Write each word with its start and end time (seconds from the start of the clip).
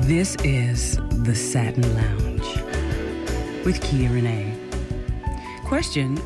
This 0.00 0.34
is 0.42 0.96
the 1.22 1.32
Satin 1.32 1.94
Lounge 1.94 2.56
with 3.64 3.80
Kia 3.80 4.10
René. 4.10 4.52
Question 5.64 6.16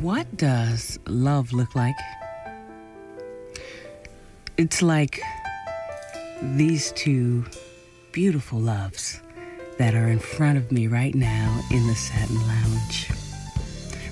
What 0.00 0.34
does 0.38 0.98
love 1.06 1.52
look 1.52 1.74
like? 1.74 1.94
It's 4.56 4.80
like 4.80 5.20
these 6.40 6.90
two 6.92 7.44
beautiful 8.12 8.60
loves 8.60 9.20
that 9.76 9.94
are 9.94 10.08
in 10.08 10.20
front 10.20 10.56
of 10.56 10.72
me 10.72 10.86
right 10.86 11.14
now 11.14 11.60
in 11.70 11.86
the 11.86 11.94
Satin 11.94 12.40
Lounge. 12.48 13.10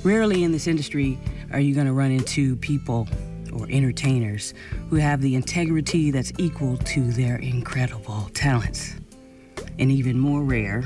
Rarely 0.04 0.44
in 0.44 0.52
this 0.52 0.66
industry 0.66 1.18
are 1.54 1.60
you 1.60 1.74
going 1.74 1.86
to 1.86 1.94
run 1.94 2.10
into 2.10 2.56
people 2.56 3.08
or 3.52 3.66
entertainers 3.70 4.54
who 4.88 4.96
have 4.96 5.20
the 5.20 5.34
integrity 5.34 6.10
that's 6.10 6.32
equal 6.38 6.76
to 6.78 7.10
their 7.12 7.36
incredible 7.36 8.30
talents. 8.34 8.94
And 9.78 9.90
even 9.90 10.18
more 10.18 10.42
rare 10.42 10.84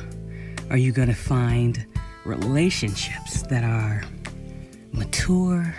are 0.71 0.77
you 0.77 0.93
going 0.93 1.09
to 1.09 1.15
find 1.15 1.85
relationships 2.25 3.43
that 3.43 3.65
are 3.65 4.03
mature, 4.93 5.75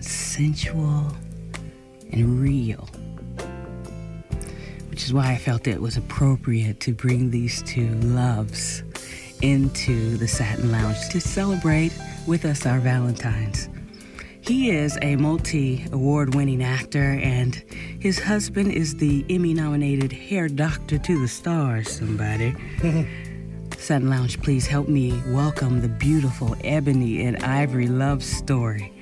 sensual, 0.00 1.14
and 2.12 2.40
real. 2.40 2.88
Which 4.88 5.04
is 5.04 5.12
why 5.12 5.32
I 5.32 5.36
felt 5.36 5.66
it 5.66 5.80
was 5.80 5.96
appropriate 5.96 6.80
to 6.80 6.92
bring 6.92 7.30
these 7.30 7.62
two 7.62 7.88
loves 7.96 8.82
into 9.42 10.16
the 10.16 10.28
Satin 10.28 10.70
Lounge 10.70 11.08
to 11.10 11.20
celebrate 11.20 11.92
with 12.26 12.44
us 12.44 12.64
our 12.64 12.78
Valentines. 12.78 13.68
He 14.46 14.70
is 14.70 14.98
a 15.00 15.16
multi 15.16 15.86
award 15.92 16.34
winning 16.34 16.62
actor, 16.62 17.18
and 17.22 17.54
his 17.98 18.18
husband 18.18 18.72
is 18.72 18.96
the 18.96 19.24
Emmy 19.30 19.54
nominated 19.54 20.12
hair 20.12 20.48
doctor 20.48 20.98
to 20.98 21.18
the 21.20 21.28
stars. 21.28 21.90
Somebody. 21.90 22.54
Satin 23.78 24.08
Lounge, 24.10 24.40
please 24.42 24.66
help 24.66 24.88
me 24.88 25.18
welcome 25.28 25.80
the 25.80 25.88
beautiful 25.88 26.56
ebony 26.62 27.22
and 27.24 27.42
ivory 27.42 27.86
love 27.86 28.22
story 28.22 28.92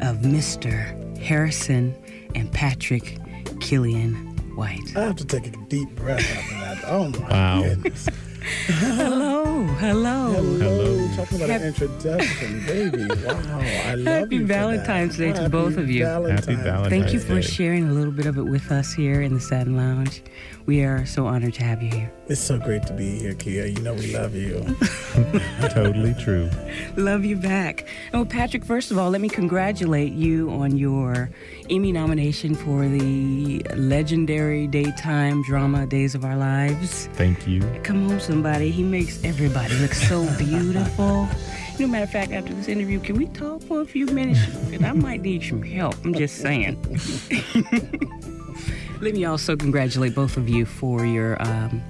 of 0.00 0.18
Mr. 0.18 1.18
Harrison 1.18 1.94
and 2.34 2.50
Patrick 2.52 3.18
Kilian 3.60 4.34
White. 4.56 4.96
I 4.96 5.04
have 5.04 5.16
to 5.16 5.24
take 5.26 5.46
a 5.46 5.50
deep 5.68 5.88
breath 5.90 6.20
after 6.20 6.54
that. 6.54 6.84
Oh 6.86 7.08
my 7.08 7.28
Wow. 7.30 7.62
goodness. 7.62 8.08
Hello, 8.46 9.64
hello. 9.78 10.32
Hello. 10.32 11.08
Talking 11.16 11.36
about 11.42 11.48
Happy- 11.50 11.64
an 11.64 11.68
introduction, 11.68 12.66
baby. 12.66 13.06
Wow. 13.24 13.60
I 13.60 13.94
love 13.94 14.06
Happy 14.06 14.34
you 14.36 14.40
for 14.42 14.46
that. 14.48 14.54
Valentine's 14.58 15.16
Day 15.16 15.32
to 15.32 15.38
Happy 15.42 15.50
both 15.50 15.76
of 15.76 15.90
you. 15.90 16.04
Valentine's 16.04 16.44
Happy 16.46 16.54
Valentine's 16.62 16.88
Thank 16.90 17.12
you 17.12 17.20
Day. 17.20 17.26
for 17.26 17.42
sharing 17.42 17.88
a 17.88 17.92
little 17.92 18.12
bit 18.12 18.26
of 18.26 18.38
it 18.38 18.44
with 18.44 18.70
us 18.70 18.92
here 18.92 19.22
in 19.22 19.34
the 19.34 19.40
Satin 19.40 19.76
Lounge. 19.76 20.22
We 20.66 20.82
are 20.82 21.06
so 21.06 21.26
honored 21.26 21.54
to 21.54 21.62
have 21.64 21.80
you 21.80 21.90
here. 21.90 22.12
It's 22.26 22.40
so 22.40 22.58
great 22.58 22.82
to 22.88 22.92
be 22.92 23.18
here, 23.20 23.34
Kia. 23.34 23.66
You 23.66 23.80
know 23.82 23.94
we 23.94 24.12
love 24.16 24.34
you. 24.34 24.64
totally 25.70 26.12
true. 26.14 26.50
Love 26.96 27.24
you 27.24 27.36
back. 27.36 27.86
Oh, 28.12 28.24
Patrick, 28.24 28.64
first 28.64 28.90
of 28.90 28.98
all, 28.98 29.10
let 29.10 29.20
me 29.20 29.28
congratulate 29.28 30.12
you 30.12 30.50
on 30.50 30.76
your 30.76 31.30
Emmy 31.70 31.92
nomination 31.92 32.56
for 32.56 32.88
the 32.88 33.60
legendary 33.76 34.66
daytime 34.66 35.42
drama 35.44 35.86
Days 35.86 36.16
of 36.16 36.24
Our 36.24 36.36
Lives. 36.36 37.08
Thank 37.12 37.46
you. 37.46 37.60
Come 37.84 38.08
home, 38.08 38.18
somebody. 38.36 38.70
He 38.70 38.82
makes 38.82 39.24
everybody 39.24 39.74
look 39.78 39.94
so 39.94 40.28
beautiful. 40.38 41.26
You 41.78 41.86
know, 41.86 41.92
matter 41.92 42.04
of 42.04 42.10
fact, 42.10 42.32
after 42.32 42.52
this 42.52 42.68
interview, 42.68 43.00
can 43.00 43.16
we 43.16 43.28
talk 43.28 43.62
for 43.62 43.80
a 43.80 43.86
few 43.86 44.04
minutes? 44.06 44.44
Because 44.44 44.84
I 44.84 44.92
might 44.92 45.22
need 45.22 45.42
some 45.42 45.62
help. 45.62 45.94
I'm 46.04 46.12
just 46.12 46.36
saying. 46.36 46.76
Let 49.00 49.14
me 49.14 49.24
also 49.24 49.56
congratulate 49.56 50.14
both 50.14 50.36
of 50.36 50.50
you 50.50 50.66
for 50.66 51.06
your 51.06 51.40
um, 51.42 51.82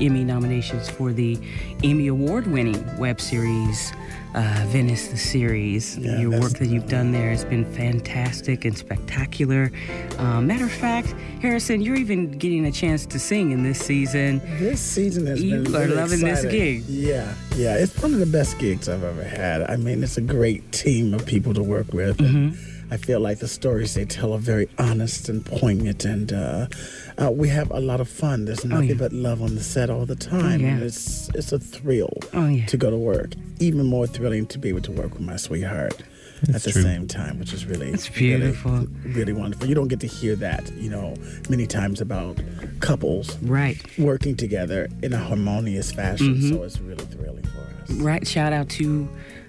Emmy 0.00 0.24
nominations 0.24 0.88
for 0.90 1.12
the 1.12 1.38
Emmy 1.82 2.08
Award 2.08 2.46
winning 2.46 2.84
web 2.98 3.20
series, 3.20 3.92
uh, 4.34 4.64
Venice 4.68 5.08
the 5.08 5.16
Series. 5.16 5.96
Yeah, 5.98 6.18
your 6.20 6.40
work 6.40 6.52
that 6.54 6.68
you've 6.68 6.88
done 6.88 7.12
there 7.12 7.30
has 7.30 7.44
been 7.44 7.64
fantastic 7.74 8.64
and 8.64 8.76
spectacular. 8.76 9.70
Um, 10.18 10.46
matter 10.46 10.64
of 10.64 10.72
fact, 10.72 11.14
Harrison, 11.40 11.80
you're 11.80 11.96
even 11.96 12.32
getting 12.32 12.66
a 12.66 12.72
chance 12.72 13.06
to 13.06 13.18
sing 13.18 13.52
in 13.52 13.62
this 13.62 13.78
season. 13.78 14.40
This 14.58 14.80
season 14.80 15.26
has 15.26 15.42
You 15.42 15.62
been 15.62 15.74
are 15.74 15.78
really 15.80 15.94
loving 15.94 16.20
this 16.20 16.44
gig. 16.44 16.84
Yeah, 16.86 17.34
yeah. 17.56 17.76
It's 17.76 18.00
one 18.02 18.12
of 18.12 18.20
the 18.20 18.26
best 18.26 18.58
gigs 18.58 18.88
I've 18.88 19.04
ever 19.04 19.24
had. 19.24 19.62
I 19.62 19.76
mean, 19.76 20.02
it's 20.02 20.16
a 20.16 20.22
great 20.22 20.72
team 20.72 21.14
of 21.14 21.24
people 21.26 21.54
to 21.54 21.62
work 21.62 21.92
with. 21.92 22.18
Mm-hmm. 22.18 22.73
I 22.90 22.96
feel 22.96 23.20
like 23.20 23.38
the 23.38 23.48
stories 23.48 23.94
they 23.94 24.04
tell 24.04 24.32
are 24.32 24.38
very 24.38 24.68
honest 24.78 25.28
and 25.28 25.44
poignant, 25.44 26.04
and 26.04 26.32
uh, 26.32 26.66
uh, 27.20 27.30
we 27.30 27.48
have 27.48 27.70
a 27.70 27.80
lot 27.80 28.00
of 28.00 28.08
fun. 28.08 28.44
There's 28.44 28.64
nothing 28.64 28.90
Oh, 28.90 28.92
yeah. 28.92 28.98
but 28.98 29.12
love 29.12 29.42
on 29.42 29.54
the 29.54 29.62
set 29.62 29.90
all 29.90 30.06
the 30.06 30.16
time. 30.16 30.60
yeah. 30.60 30.68
and 30.68 30.82
it's 30.82 31.28
it's 31.34 31.52
a 31.52 31.58
thrill 31.58 32.16
Oh, 32.32 32.46
yeah. 32.48 32.66
to 32.66 32.76
go 32.76 32.90
to 32.90 32.96
work. 32.96 33.32
Even 33.58 33.86
more 33.86 34.06
thrilling 34.06 34.46
to 34.46 34.58
be 34.58 34.68
able 34.68 34.82
to 34.82 34.92
work 34.92 35.12
with 35.14 35.22
my 35.22 35.36
sweetheart 35.36 36.02
at 36.54 36.62
the 36.62 36.72
true. 36.72 36.82
same 36.82 37.06
time, 37.08 37.38
which 37.38 37.52
is 37.54 37.64
really 37.64 37.88
It's 37.90 38.08
beautiful. 38.08 38.72
really, 38.72 38.88
really 39.18 39.32
wonderful. 39.32 39.66
You 39.66 39.74
don't 39.74 39.88
get 39.88 40.00
to 40.00 40.06
hear 40.06 40.36
that, 40.36 40.70
you 40.76 40.90
know, 40.90 41.14
many 41.48 41.66
times 41.66 42.00
about 42.02 42.38
couples 42.80 43.38
Right. 43.42 43.80
working 43.98 44.36
together 44.36 44.88
in 45.02 45.12
a 45.14 45.18
harmonious 45.18 45.90
fashion. 45.90 46.34
Mm-hmm. 46.34 46.48
So 46.50 46.62
it's 46.64 46.78
really 46.80 47.04
thrilling 47.06 47.44
for 47.44 47.60
us. 47.82 47.90
Right. 47.98 48.26
Shout 48.26 48.52
out 48.52 48.68
to 48.70 49.08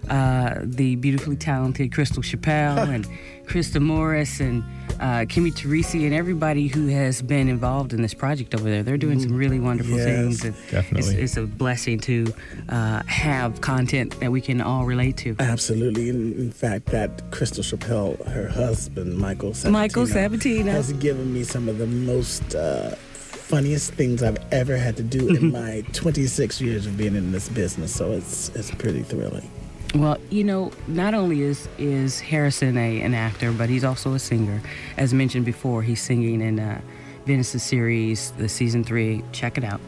uh, 0.09 0.59
the 0.63 0.95
beautifully 0.97 1.35
talented 1.35 1.93
Crystal 1.93 2.21
Chappell 2.23 2.77
and 2.89 3.07
Krista 3.45 3.81
Morris 3.81 4.39
and 4.39 4.63
uh, 4.99 5.25
Kimmy 5.27 5.51
Turrisi 5.53 6.05
and 6.05 6.13
everybody 6.13 6.67
who 6.67 6.87
has 6.87 7.21
been 7.21 7.47
involved 7.49 7.93
in 7.93 8.01
this 8.01 8.13
project 8.13 8.55
over 8.55 8.63
there. 8.69 8.81
They're 8.81 8.97
doing 8.97 9.19
some 9.19 9.33
really 9.35 9.59
wonderful 9.59 9.97
Yes, 9.97 10.05
things. 10.05 10.43
and 10.45 10.55
definitely. 10.71 11.15
It's, 11.15 11.35
it's 11.35 11.37
a 11.37 11.43
blessing 11.45 11.99
to 12.01 12.33
uh, 12.69 13.03
have 13.07 13.61
content 13.61 14.19
that 14.19 14.31
we 14.31 14.41
can 14.41 14.61
all 14.61 14.85
relate 14.85 15.17
to. 15.17 15.35
Absolutely. 15.39 16.09
In, 16.09 16.33
in 16.33 16.51
fact, 16.51 16.87
that 16.87 17.29
Crystal 17.31 17.63
Chappell, 17.63 18.17
her 18.27 18.47
husband, 18.47 19.17
Michael 19.17 19.51
Sabatino, 19.51 19.71
Michael 19.71 20.05
Sabatino. 20.05 20.65
has 20.65 20.93
given 20.93 21.33
me 21.33 21.43
some 21.43 21.67
of 21.69 21.77
the 21.77 21.87
most 21.87 22.55
uh, 22.55 22.91
funniest 22.95 23.93
things 23.93 24.23
I've 24.23 24.39
ever 24.51 24.75
had 24.77 24.97
to 24.97 25.03
do 25.03 25.27
in 25.35 25.51
my 25.61 25.83
26 25.93 26.61
years 26.61 26.85
of 26.87 26.97
being 26.97 27.15
in 27.15 27.31
this 27.31 27.47
business. 27.49 27.93
So 27.93 28.11
it's 28.13 28.49
it's 28.55 28.71
pretty 28.71 29.03
thrilling. 29.03 29.49
Well, 29.95 30.17
you 30.29 30.43
know, 30.43 30.71
not 30.87 31.13
only 31.13 31.41
is 31.41 31.69
is 31.77 32.19
Harrison 32.19 32.77
a 32.77 32.99
an 33.01 33.13
actor, 33.13 33.53
but 33.53 33.69
he's 33.69 33.85
also 33.85 34.13
a 34.13 34.19
singer. 34.19 34.61
As 34.97 35.13
mentioned 35.13 35.45
before, 35.45 35.83
he's 35.83 36.01
singing 36.01 36.41
in 36.41 36.59
uh, 36.59 36.81
Venice's 37.25 37.63
series, 37.63 38.31
the 38.31 38.49
season 38.49 38.83
three. 38.83 39.23
Check 39.31 39.57
it 39.57 39.63
out. 39.63 39.79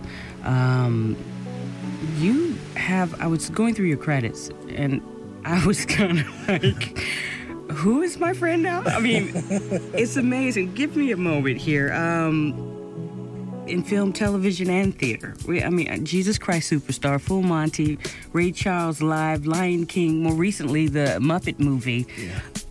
Um, 0.43 1.17
you 2.17 2.55
have. 2.75 3.19
I 3.21 3.27
was 3.27 3.49
going 3.49 3.75
through 3.75 3.87
your 3.87 3.97
credits, 3.97 4.49
and 4.69 5.01
I 5.43 5.65
was 5.65 5.85
kind 5.97 6.19
of 6.19 6.47
like. 6.47 7.05
Who 7.71 8.01
is 8.01 8.17
my 8.17 8.33
friend 8.33 8.63
now? 8.63 8.83
I 8.85 9.01
mean, 9.01 9.29
it's 9.35 10.15
amazing. 10.15 10.73
Give 10.73 10.95
me 10.95 11.11
a 11.11 11.17
moment 11.17 11.57
here. 11.57 11.91
Um, 11.93 12.76
in 13.67 13.83
film, 13.83 14.13
television, 14.13 14.69
and 14.69 14.97
theater. 14.97 15.35
We, 15.47 15.63
I 15.63 15.69
mean, 15.69 16.05
Jesus 16.05 16.37
Christ 16.37 16.71
Superstar, 16.71 17.19
Full 17.19 17.41
Monty, 17.41 17.97
Ray 18.33 18.51
Charles 18.51 19.01
Live, 19.01 19.45
Lion 19.45 19.85
King, 19.85 20.23
more 20.23 20.33
recently, 20.33 20.87
the 20.87 21.17
Muppet 21.19 21.59
movie. 21.59 22.05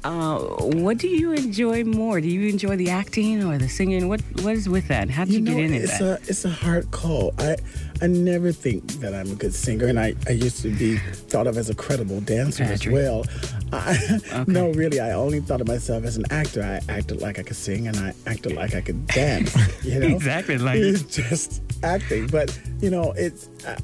Uh, 0.05 0.39
what 0.39 0.99
do 0.99 1.09
you 1.09 1.33
enjoy 1.33 1.83
more? 1.85 2.21
Do 2.21 2.29
you 2.29 2.49
enjoy 2.49 2.77
the 2.77 2.91
acting 2.91 3.43
or 3.43 3.59
the 3.59 3.69
singing? 3.69 4.09
What 4.09 4.21
What 4.43 4.55
is 4.55 4.69
with 4.69 4.87
that? 4.89 5.11
How 5.11 5.25
did 5.25 5.33
you, 5.35 5.39
You 5.41 5.45
know, 5.45 5.55
get 5.57 5.65
into 5.71 5.83
it's 5.83 5.99
that? 5.99 6.21
a 6.21 6.31
it's 6.31 6.45
a 6.45 6.51
hard 6.51 6.91
call. 6.93 7.35
I 7.39 7.57
I 8.01 8.07
never 8.07 8.53
think 8.53 8.87
that 9.01 9.15
I'm 9.15 9.31
a 9.33 9.35
good 9.35 9.55
singer, 9.55 9.87
and 9.87 9.99
I, 9.99 10.15
I 10.29 10.33
used 10.33 10.63
to 10.63 10.69
be 10.69 10.99
thought 10.99 11.47
of 11.47 11.57
as 11.57 11.71
a 11.71 11.75
credible 11.75 12.21
dancer 12.21 12.65
Patrick. 12.65 12.87
as 12.87 12.93
well. 12.93 13.25
I, 13.73 14.45
No, 14.47 14.71
really, 14.73 15.01
I 15.01 15.13
only 15.13 15.41
thought 15.41 15.61
of 15.61 15.67
myself 15.69 16.05
as 16.05 16.17
an 16.17 16.25
actor. 16.31 16.63
I 16.63 16.81
acted 16.93 17.21
like 17.21 17.39
I 17.39 17.43
could 17.43 17.57
sing, 17.57 17.89
and 17.89 17.97
I 17.97 18.15
acted 18.27 18.53
like 18.55 18.75
I 18.75 18.81
could 18.81 19.07
dance. 19.09 19.55
You 19.85 20.01
know, 20.01 20.07
Exactly, 20.09 20.59
like- 20.59 20.79
it's 20.79 21.03
just 21.29 21.63
acting. 21.83 22.27
But 22.29 22.59
you 22.81 22.91
know, 22.91 23.13
it's 23.17 23.49
I, 23.67 23.77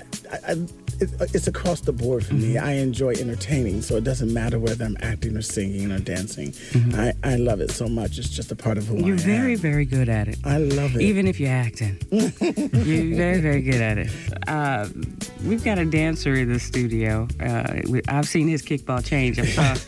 I, 0.53 0.67
it's 1.35 1.47
across 1.47 1.81
the 1.81 1.93
board 1.93 2.25
for 2.27 2.35
Mm-hmm. 2.35 2.53
me. 2.53 2.59
I 2.59 2.73
enjoy 2.73 3.11
entertaining, 3.15 3.83
so 3.83 3.97
it 3.97 4.05
doesn't 4.05 4.33
matter 4.33 4.59
whether 4.59 4.85
I'm 4.85 4.97
acting 5.03 5.37
or 5.37 5.43
singing 5.43 5.91
or 5.93 5.99
dancing. 5.99 6.55
I, 6.95 7.13
I 7.23 7.37
love 7.37 7.61
it 7.61 7.71
so 7.71 7.89
much. 7.89 8.19
It's 8.19 8.29
just 8.31 8.51
a 8.53 8.57
part 8.57 8.79
of 8.79 8.87
who 8.87 8.97
Mm-hmm. 8.97 9.07
You're 9.07 9.17
I 9.17 9.21
very, 9.21 9.53
am. 9.55 9.59
very 9.59 9.85
good 9.85 10.09
at 10.09 10.29
it. 10.29 10.39
I 10.45 10.59
love 10.59 10.95
it. 10.97 11.03
Even 11.03 11.27
if 11.27 11.39
you're 11.41 11.51
acting, 11.51 11.99
you're 12.11 13.17
very, 13.17 13.41
very 13.41 13.63
good 13.63 13.81
at 13.81 13.99
it. 13.99 14.11
Uh, 14.47 14.89
we've 15.45 15.65
got 15.65 15.79
a 15.79 15.85
dancer 15.85 16.35
in 16.35 16.53
the 16.53 16.61
studio. 16.61 17.27
Uh, 17.41 17.81
we- 17.89 18.03
I've 18.09 18.29
seen 18.29 18.49
his 18.49 18.63
kickball 18.63 19.05
change. 19.05 19.39
I'm 19.39 19.47
sorry. 19.47 19.79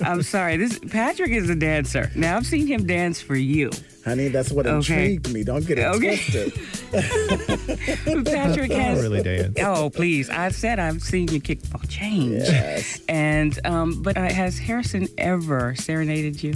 I'm 0.02 0.22
sorry. 0.22 0.56
This 0.56 0.78
Patrick 0.90 1.30
is 1.30 1.48
a 1.50 1.54
dancer. 1.56 2.10
Now 2.14 2.36
I've 2.36 2.46
seen 2.46 2.66
him 2.66 2.86
dance 2.86 3.20
for 3.20 3.36
you. 3.36 3.70
Honey, 4.04 4.28
that's 4.28 4.50
what 4.50 4.66
Okay. 4.66 4.76
intrigued 4.76 5.32
me. 5.34 5.44
Don't 5.44 5.66
get 5.66 5.78
it 5.78 5.84
Okay. 5.84 6.16
twisted. 6.16 6.52
Patrick 8.24 8.70
I 8.70 8.74
has 8.74 9.02
don't 9.02 9.10
really 9.10 9.22
dance. 9.22 9.54
Oh, 9.60 9.90
please! 9.90 10.30
I've 10.38 10.54
said 10.54 10.78
I've 10.78 11.02
seen 11.02 11.26
your 11.28 11.40
kickball 11.40 11.88
change. 11.88 12.42
Yes. 12.44 13.00
And 13.08 13.58
um, 13.64 14.02
but 14.02 14.16
uh, 14.16 14.22
has 14.22 14.56
Harrison 14.56 15.08
ever 15.18 15.74
serenaded 15.74 16.42
you? 16.42 16.54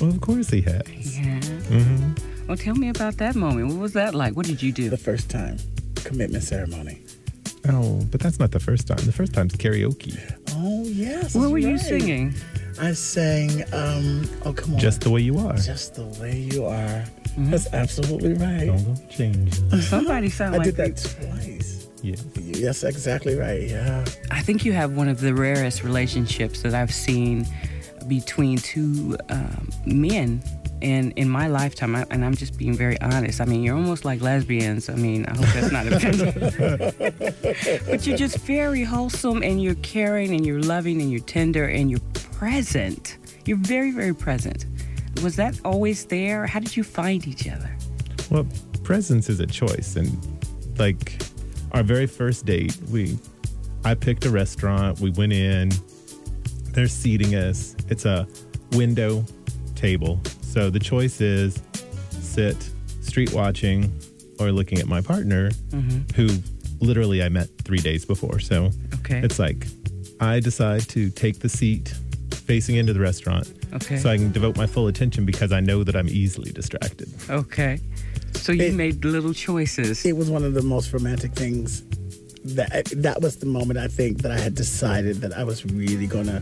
Well, 0.00 0.10
of 0.10 0.20
course 0.20 0.50
he 0.50 0.60
has. 0.60 1.18
Yeah. 1.18 1.40
Mm-hmm. 1.40 2.46
Well, 2.46 2.58
tell 2.58 2.74
me 2.74 2.90
about 2.90 3.16
that 3.16 3.36
moment. 3.36 3.68
What 3.68 3.78
was 3.78 3.92
that 3.94 4.14
like? 4.14 4.34
What 4.36 4.44
did 4.44 4.62
you 4.62 4.70
do? 4.70 4.90
The 4.90 4.98
first 4.98 5.30
time 5.30 5.56
commitment 5.96 6.44
ceremony. 6.44 7.02
Oh, 7.68 8.00
but 8.10 8.20
that's 8.20 8.38
not 8.38 8.50
the 8.50 8.60
first 8.60 8.86
time. 8.86 8.98
The 8.98 9.12
first 9.12 9.32
time's 9.32 9.54
karaoke. 9.54 10.18
Oh 10.52 10.84
yes. 10.84 11.34
What 11.34 11.42
that's 11.42 11.52
were 11.52 11.58
you 11.58 11.78
singing? 11.78 12.34
I 12.80 12.92
sang. 12.92 13.62
Um, 13.72 14.28
oh 14.44 14.52
come 14.52 14.74
on. 14.74 14.78
Just 14.78 15.00
the 15.00 15.10
way 15.10 15.20
you 15.22 15.38
are. 15.38 15.56
just 15.56 15.94
the 15.94 16.04
way 16.20 16.36
you 16.52 16.66
are. 16.66 16.74
Mm-hmm. 16.74 17.50
That's 17.50 17.72
absolutely 17.72 18.34
right. 18.34 18.66
Don't 18.66 18.84
go 18.84 19.00
change. 19.08 19.54
Somebody 19.84 20.28
sound 20.28 20.52
like 20.52 20.60
I 20.60 20.64
like 20.64 20.76
did 20.76 20.94
that 20.94 21.16
twice. 21.20 21.79
Yeah. 22.02 22.16
Yes, 22.36 22.82
exactly 22.82 23.34
right. 23.36 23.62
Yeah. 23.62 24.04
I 24.30 24.40
think 24.40 24.64
you 24.64 24.72
have 24.72 24.92
one 24.92 25.08
of 25.08 25.20
the 25.20 25.34
rarest 25.34 25.82
relationships 25.82 26.62
that 26.62 26.74
I've 26.74 26.94
seen 26.94 27.46
between 28.08 28.58
two 28.58 29.16
um, 29.28 29.68
men 29.86 30.42
in 30.80 31.10
in 31.12 31.28
my 31.28 31.46
lifetime, 31.46 31.94
I, 31.94 32.06
and 32.10 32.24
I'm 32.24 32.34
just 32.34 32.56
being 32.56 32.74
very 32.74 33.00
honest. 33.00 33.40
I 33.40 33.44
mean, 33.44 33.62
you're 33.62 33.76
almost 33.76 34.04
like 34.04 34.20
lesbians. 34.20 34.88
I 34.88 34.94
mean, 34.94 35.26
I 35.26 35.36
hope 35.36 35.46
that's 35.46 35.72
not 35.72 35.86
offensive, 35.86 36.34
but 37.86 38.06
you're 38.06 38.16
just 38.16 38.38
very 38.38 38.82
wholesome, 38.82 39.42
and 39.42 39.62
you're 39.62 39.74
caring, 39.76 40.34
and 40.34 40.46
you're 40.46 40.62
loving, 40.62 41.00
and 41.00 41.10
you're 41.10 41.20
tender, 41.20 41.66
and 41.66 41.90
you're 41.90 42.00
present. 42.14 43.18
You're 43.44 43.58
very, 43.58 43.90
very 43.90 44.14
present. 44.14 44.66
Was 45.22 45.36
that 45.36 45.60
always 45.64 46.06
there? 46.06 46.46
How 46.46 46.60
did 46.60 46.76
you 46.76 46.84
find 46.84 47.26
each 47.26 47.48
other? 47.48 47.76
Well, 48.30 48.46
presence 48.82 49.28
is 49.28 49.40
a 49.40 49.46
choice, 49.46 49.96
and 49.96 50.08
like 50.78 51.18
our 51.72 51.82
very 51.82 52.06
first 52.06 52.46
date, 52.46 52.76
we 52.90 53.18
I 53.84 53.94
picked 53.94 54.24
a 54.26 54.30
restaurant. 54.30 55.00
We 55.00 55.10
went 55.10 55.32
in. 55.32 55.70
They're 56.72 56.86
seating 56.88 57.34
us. 57.34 57.74
It's 57.88 58.04
a 58.04 58.26
window 58.72 59.24
table, 59.74 60.20
so 60.42 60.70
the 60.70 60.78
choice 60.78 61.20
is 61.20 61.60
sit 62.10 62.56
street 63.00 63.32
watching 63.32 63.90
or 64.38 64.52
looking 64.52 64.78
at 64.78 64.86
my 64.86 65.00
partner, 65.00 65.50
mm-hmm. 65.70 66.00
who 66.14 66.28
literally 66.84 67.22
I 67.22 67.28
met 67.28 67.48
three 67.64 67.78
days 67.78 68.04
before. 68.04 68.38
So 68.38 68.70
Okay. 69.00 69.18
it's 69.24 69.38
like 69.38 69.66
I 70.20 70.38
decide 70.40 70.82
to 70.90 71.10
take 71.10 71.40
the 71.40 71.48
seat 71.48 71.92
facing 72.46 72.76
into 72.76 72.92
the 72.92 73.00
restaurant, 73.00 73.52
Okay. 73.74 73.96
so 73.96 74.10
I 74.10 74.16
can 74.16 74.30
devote 74.32 74.56
my 74.56 74.66
full 74.66 74.86
attention 74.86 75.24
because 75.26 75.50
I 75.52 75.60
know 75.60 75.82
that 75.84 75.96
I'm 75.96 76.08
easily 76.08 76.52
distracted. 76.52 77.08
Okay. 77.28 77.80
So 78.34 78.52
you 78.52 78.64
It- 78.64 78.74
made 78.74 79.04
little 79.04 79.34
choices. 79.34 80.04
It 80.04 80.16
was 80.16 80.30
one 80.30 80.44
of 80.44 80.54
the 80.54 80.62
most 80.62 80.92
romantic 80.92 81.34
things. 81.34 81.82
That 82.44 82.86
that 82.96 83.20
was 83.20 83.36
the 83.36 83.46
moment 83.46 83.78
I 83.78 83.86
think 83.88 84.22
that 84.22 84.30
I 84.32 84.38
had 84.38 84.54
decided 84.54 85.20
that 85.20 85.36
I 85.36 85.44
was 85.44 85.64
really 85.66 86.06
gonna 86.06 86.40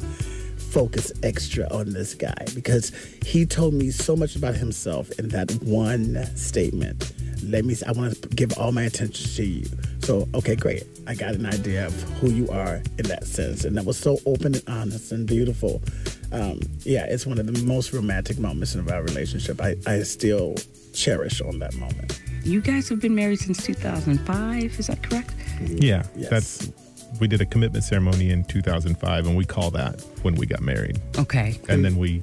focus 0.70 1.10
extra 1.24 1.66
on 1.72 1.92
this 1.92 2.14
guy 2.14 2.44
because 2.54 2.92
he 3.26 3.44
told 3.44 3.74
me 3.74 3.90
so 3.90 4.14
much 4.14 4.36
about 4.36 4.54
himself 4.54 5.10
in 5.18 5.28
that 5.30 5.50
one 5.62 6.24
statement. 6.36 7.12
Let 7.42 7.64
me. 7.64 7.74
I 7.86 7.92
want 7.92 8.20
to 8.22 8.28
give 8.28 8.56
all 8.58 8.70
my 8.70 8.82
attention 8.84 9.28
to 9.36 9.44
you. 9.44 9.64
So 10.04 10.28
okay, 10.34 10.54
great. 10.54 10.84
I 11.08 11.14
got 11.14 11.34
an 11.34 11.46
idea 11.46 11.86
of 11.86 11.94
who 12.20 12.30
you 12.30 12.48
are 12.48 12.80
in 12.98 13.06
that 13.08 13.24
sense, 13.26 13.64
and 13.64 13.76
that 13.76 13.84
was 13.84 13.96
so 13.98 14.18
open 14.24 14.54
and 14.54 14.64
honest 14.68 15.10
and 15.10 15.26
beautiful. 15.26 15.82
Um, 16.30 16.60
yeah, 16.84 17.06
it's 17.06 17.26
one 17.26 17.38
of 17.40 17.46
the 17.52 17.62
most 17.64 17.92
romantic 17.92 18.38
moments 18.38 18.74
in 18.74 18.88
our 18.88 19.02
relationship. 19.02 19.60
I, 19.60 19.76
I 19.86 20.02
still 20.02 20.56
cherish 20.92 21.40
on 21.40 21.58
that 21.60 21.74
moment. 21.76 22.20
You 22.44 22.60
guys 22.60 22.88
have 22.88 23.00
been 23.00 23.14
married 23.14 23.40
since 23.40 23.62
2005, 23.64 24.78
is 24.78 24.86
that 24.86 25.02
correct? 25.02 25.34
Yeah, 25.66 26.04
Yes. 26.16 26.30
that's 26.30 26.72
we 27.20 27.26
did 27.26 27.40
a 27.40 27.46
commitment 27.46 27.84
ceremony 27.84 28.30
in 28.30 28.44
2005, 28.44 29.26
and 29.26 29.36
we 29.36 29.44
call 29.44 29.70
that 29.72 30.00
when 30.22 30.34
we 30.34 30.46
got 30.46 30.60
married, 30.60 31.00
Okay. 31.18 31.58
and 31.68 31.84
then 31.84 31.96
we 31.96 32.22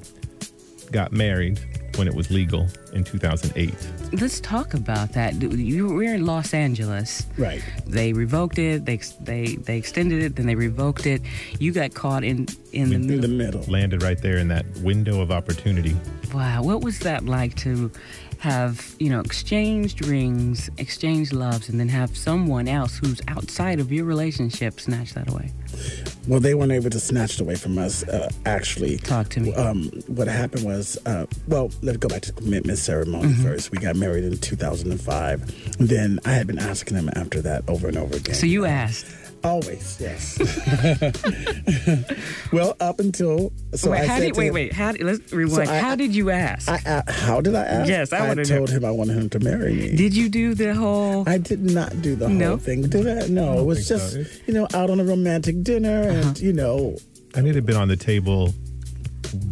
got 0.92 1.12
married 1.12 1.58
when 1.96 2.06
it 2.06 2.14
was 2.14 2.30
legal 2.30 2.66
in 2.92 3.02
2008. 3.02 3.74
Let's 4.12 4.38
talk 4.40 4.74
about 4.74 5.12
that. 5.14 5.34
You 5.42 5.86
were 5.88 6.02
in 6.04 6.24
Los 6.24 6.54
Angeles. 6.54 7.26
Right. 7.36 7.62
They 7.86 8.12
revoked 8.12 8.58
it. 8.58 8.84
They 8.84 9.00
they 9.22 9.56
they 9.56 9.76
extended 9.78 10.22
it. 10.22 10.36
Then 10.36 10.46
they 10.46 10.54
revoked 10.54 11.06
it. 11.06 11.22
You 11.58 11.72
got 11.72 11.94
caught 11.94 12.22
in 12.22 12.46
in 12.72 12.90
the 12.90 12.94
In 12.96 13.06
the 13.06 13.28
middle. 13.28 13.30
middle. 13.30 13.72
Landed 13.72 14.02
right 14.02 14.20
there 14.20 14.36
in 14.36 14.48
that 14.48 14.66
window 14.82 15.20
of 15.20 15.30
opportunity. 15.30 15.96
Wow. 16.32 16.62
What 16.62 16.82
was 16.82 16.98
that 17.00 17.24
like 17.24 17.54
to 17.56 17.90
have 18.38 18.94
you 18.98 19.10
know 19.10 19.20
exchanged 19.20 20.06
rings, 20.06 20.70
exchanged 20.78 21.32
loves, 21.32 21.68
and 21.68 21.78
then 21.80 21.88
have 21.88 22.16
someone 22.16 22.68
else 22.68 22.98
who's 22.98 23.20
outside 23.28 23.80
of 23.80 23.90
your 23.92 24.04
relationship 24.04 24.80
snatch 24.80 25.14
that 25.14 25.28
away? 25.30 25.52
Well, 26.28 26.40
they 26.40 26.54
weren't 26.54 26.72
able 26.72 26.90
to 26.90 26.98
snatch 27.00 27.34
it 27.34 27.40
away 27.40 27.54
from 27.54 27.78
us, 27.78 28.02
uh, 28.08 28.28
actually. 28.46 28.96
Talk 28.98 29.28
to 29.30 29.40
me. 29.40 29.54
Um, 29.54 29.90
what 30.08 30.26
happened 30.26 30.64
was, 30.64 30.98
uh, 31.06 31.26
well, 31.46 31.70
let's 31.82 31.98
go 31.98 32.08
back 32.08 32.22
to 32.22 32.32
the 32.32 32.40
commitment 32.40 32.78
ceremony 32.78 33.28
Mm-hmm. 33.28 33.42
first. 33.42 33.70
We 33.70 33.78
got 33.78 33.94
married 33.96 34.24
in 34.24 34.36
2005. 34.38 35.78
Then 35.78 36.18
I 36.24 36.32
had 36.32 36.46
been 36.46 36.58
asking 36.58 36.96
him 36.96 37.10
after 37.14 37.40
that 37.42 37.64
over 37.68 37.88
and 37.88 37.96
over 37.96 38.16
again. 38.16 38.34
So 38.34 38.46
you 38.46 38.64
asked. 38.64 39.06
Always, 39.44 39.98
yes. 40.00 40.38
well, 42.52 42.76
up 42.80 42.98
until. 43.00 43.52
So 43.74 43.90
wait, 43.92 44.00
I 44.00 44.06
how 44.06 44.16
said 44.16 44.24
did, 44.24 44.34
to 44.34 44.38
wait, 44.40 44.46
him- 44.48 44.54
wait. 44.54 44.72
How 44.72 44.92
did, 44.92 45.02
let's 45.02 45.32
rewind. 45.32 45.68
I- 45.70 45.78
how 45.78 45.94
did 45.94 46.14
you 46.14 46.30
ask? 46.30 46.68
I, 46.68 46.80
a 46.84 47.12
how 47.12 47.40
did 47.40 47.54
I 47.54 47.62
ask? 47.64 47.88
Yes, 47.88 48.12
I 48.12 48.20
wanna 48.26 48.42
know. 48.42 48.44
told 48.44 48.70
him 48.70 48.84
I 48.84 48.90
wanted 48.90 49.16
him 49.16 49.28
to 49.30 49.38
marry 49.40 49.72
me. 49.74 49.96
did 49.96 50.16
you 50.16 50.28
do 50.28 50.54
the 50.54 50.74
whole? 50.74 51.28
I 51.28 51.38
did 51.38 51.60
not 51.70 52.02
do 52.02 52.16
the 52.16 52.26
whole 52.26 52.34
No? 52.36 52.56
thing. 52.56 52.82
Did 52.82 53.06
I? 53.06 53.26
No, 53.28 53.60
it 53.60 53.64
was 53.64 53.86
just, 53.88 54.12
so. 54.12 54.24
you 54.46 54.54
know, 54.54 54.66
out 54.74 54.90
on 54.90 54.98
a 55.00 55.04
romantic 55.04 55.62
dinner 55.62 56.08
Uh-huh. 56.08 56.28
and, 56.28 56.40
you 56.40 56.52
know, 56.52 56.96
And 57.34 57.46
it 57.46 57.54
had 57.54 57.66
been 57.66 57.76
on 57.76 57.88
the 57.88 57.96
table 57.96 58.52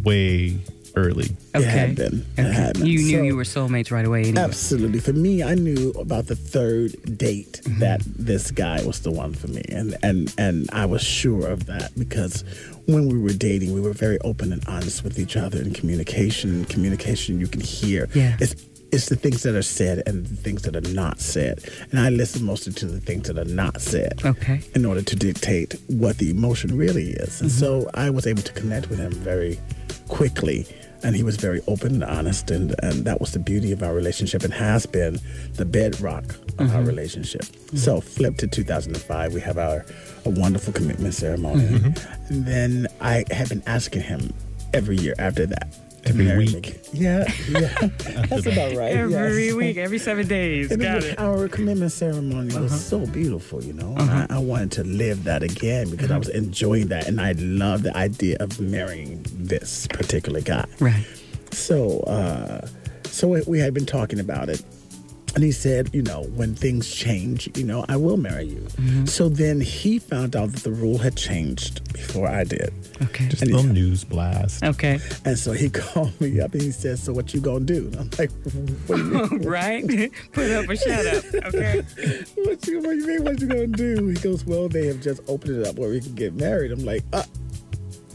way 0.03 0.57
early. 0.95 1.25
it 1.25 1.57
okay. 1.57 1.65
had 1.65 1.95
been. 1.95 2.25
It 2.37 2.51
had 2.51 2.73
been. 2.73 2.85
You 2.85 2.99
knew 2.99 3.17
So- 3.17 3.23
you 3.23 3.35
were 3.35 3.43
soulmates 3.43 3.91
right 3.91 4.05
away. 4.05 4.21
Anyway. 4.21 4.41
Absolutely. 4.41 4.99
For 4.99 5.13
me, 5.13 5.43
I 5.43 5.55
knew 5.55 5.91
about 5.99 6.27
the 6.27 6.35
third 6.35 6.93
date 7.17 7.61
Mm-hmm. 7.65 7.79
that 7.79 8.01
this 8.05 8.51
guy 8.51 8.83
was 8.83 8.99
the 9.01 9.11
one 9.11 9.33
for 9.33 9.47
me. 9.47 9.63
And, 9.69 9.97
and 10.03 10.33
and 10.37 10.69
I 10.71 10.85
was 10.85 11.01
sure 11.01 11.47
of 11.47 11.65
that 11.65 11.91
because 11.97 12.43
when 12.85 13.07
we 13.09 13.17
were 13.17 13.33
dating, 13.33 13.73
we 13.73 13.81
were 13.81 13.93
very 13.93 14.19
open 14.19 14.53
and 14.53 14.63
honest 14.67 15.03
with 15.03 15.17
each 15.17 15.35
other 15.35 15.59
in 15.61 15.73
communication. 15.73 16.49
And 16.51 16.69
communication 16.69 17.39
you 17.39 17.47
can 17.47 17.61
hear. 17.61 18.07
Yeah. 18.13 18.37
It's 18.39 18.55
it's 18.91 19.09
the 19.09 19.15
things 19.15 19.41
that 19.43 19.55
are 19.55 19.63
said 19.63 20.03
and 20.05 20.25
the 20.25 20.35
things 20.35 20.61
that 20.61 20.75
are 20.75 20.93
not 20.93 21.19
said. 21.19 21.59
And 21.91 21.99
I 21.99 22.09
listen 22.09 22.45
mostly 22.45 22.71
to 22.73 22.85
the 22.85 23.01
things 23.01 23.27
that 23.27 23.37
are 23.37 23.43
not 23.63 23.81
said 23.81 24.21
Okay. 24.23 24.61
in 24.75 24.85
order 24.85 25.01
to 25.01 25.15
dictate 25.15 25.75
what 25.87 26.17
the 26.19 26.29
emotion 26.29 26.77
really 26.77 27.09
is. 27.09 27.41
And 27.41 27.51
so 27.51 27.89
I 27.95 28.09
was 28.11 28.25
able 28.27 28.43
to 28.43 28.53
connect 28.53 28.89
with 28.89 28.99
him 28.99 29.11
very 29.11 29.59
quickly. 30.07 30.65
And 31.05 31.15
he 31.15 31.23
was 31.23 31.37
very 31.37 31.61
open 31.67 31.93
and 31.93 32.03
honest. 32.03 32.49
And, 32.49 32.75
and 32.81 33.05
that 33.05 33.21
was 33.21 33.31
the 33.31 33.39
beauty 33.39 33.71
of 33.71 33.83
our 33.83 33.93
relationship 33.93 34.43
and 34.43 34.53
has 34.53 34.85
been 34.85 35.19
the 35.53 35.65
bedrock 35.65 36.23
of 36.57 36.61
our 36.61 36.67
mm-hmm. 36.67 36.85
relationship. 36.85 37.45
So, 37.75 38.01
flip 38.01 38.37
to 38.37 38.47
2005, 38.47 39.33
we 39.33 39.41
have 39.41 39.57
our 39.57 39.85
a 40.25 40.29
wonderful 40.29 40.73
commitment 40.73 41.13
ceremony. 41.13 41.67
Mm-hmm. 41.67 42.33
And 42.33 42.45
then 42.45 42.87
I 42.99 43.23
have 43.31 43.49
been 43.49 43.63
asking 43.67 44.01
him 44.01 44.33
every 44.73 44.97
year 44.97 45.13
after 45.19 45.45
that. 45.45 45.84
To 46.05 46.11
Every 46.11 46.25
marry 46.25 46.45
week. 46.45 46.79
Yeah, 46.93 47.25
yeah. 47.49 47.67
That's 48.29 48.45
about 48.45 48.75
right. 48.75 48.91
Every 48.95 49.45
yes. 49.47 49.55
week, 49.55 49.77
every 49.77 49.97
seven 49.97 50.27
days. 50.27 50.71
And 50.71 50.81
Got 50.81 51.03
it. 51.03 51.17
Uh-huh. 51.19 51.29
our 51.31 51.47
commitment 51.47 51.91
ceremony 51.91 52.55
was 52.57 52.79
so 52.85 53.05
beautiful, 53.07 53.63
you 53.63 53.73
know. 53.73 53.93
And 53.97 54.09
I, 54.11 54.27
I 54.29 54.37
wanted 54.37 54.71
to 54.73 54.83
live 54.83 55.23
that 55.25 55.43
again 55.43 55.89
because 55.89 56.05
Uh-huh. 56.11 56.15
I 56.15 56.19
was 56.19 56.29
enjoying 56.29 56.87
that, 56.87 57.07
and 57.07 57.19
I 57.19 57.33
love 57.33 57.83
the 57.83 57.95
idea 57.97 58.37
of 58.39 58.59
marrying 58.59 59.25
this 59.33 59.87
particular 59.87 60.41
guy. 60.41 60.65
Right. 60.79 61.05
So, 61.51 61.99
uh, 62.01 62.67
so 63.05 63.27
we- 63.29 63.43
we 63.47 63.59
had 63.59 63.73
been 63.73 63.85
talking 63.85 64.19
about 64.19 64.49
it, 64.49 64.61
and 65.35 65.43
he 65.43 65.51
said, 65.51 65.89
you 65.93 66.01
know, 66.01 66.23
when 66.35 66.55
things 66.55 66.89
change, 66.93 67.49
you 67.57 67.63
know, 67.65 67.85
I 67.89 67.97
will 67.97 68.17
marry 68.17 68.45
you. 68.45 68.61
Mm-hmm. 68.61 69.05
So 69.05 69.27
then 69.29 69.59
he 69.61 69.99
found 69.99 70.35
out 70.35 70.51
that 70.53 70.63
the 70.63 70.71
rule 70.71 70.97
had 70.97 71.15
changed 71.17 71.91
before 71.93 72.27
I 72.27 72.43
did, 72.45 72.73
Okay. 73.03 73.27
Just 73.27 73.41
a 73.41 73.45
And 73.45 73.51
little 73.53 73.67
he- 73.67 73.73
news 73.81 74.03
blast. 74.05 74.63
Okay. 74.63 74.99
and 75.25 75.37
so 75.37 75.51
he 75.51 75.69
called 75.81 76.19
me 76.21 76.39
up 76.39 76.53
and 76.53 76.61
he 76.61 76.71
said, 76.71 76.97
"So 76.99 77.11
what 77.13 77.33
you 77.33 77.41
gonna 77.41 77.65
do?" 77.65 77.87
And 77.87 77.95
I'm 77.97 78.09
like, 78.17 78.31
"What 78.87 78.95
do 78.95 79.03
you 79.03 79.29
mean?" 79.39 79.41
right? 79.47 80.11
Put 80.33 80.51
up 80.51 80.69
or 80.69 80.75
shut 80.75 81.05
up. 81.05 81.25
Okay. 81.53 81.81
what 82.35 82.65
you, 82.67 82.79
what 82.79 82.95
you 82.95 83.07
mean? 83.07 83.23
What 83.25 83.41
you 83.41 83.47
gonna 83.47 83.67
do? 83.67 84.07
He 84.07 84.15
goes, 84.15 84.45
well, 84.45 84.69
they 84.69 84.87
have 84.87 85.01
just 85.01 85.21
opened 85.27 85.57
it 85.61 85.67
up 85.67 85.75
where 85.75 85.89
we 85.89 85.99
can 85.99 86.15
get 86.15 86.33
married. 86.33 86.71
I'm 86.71 86.85
like, 86.85 87.03
uh, 87.13 87.23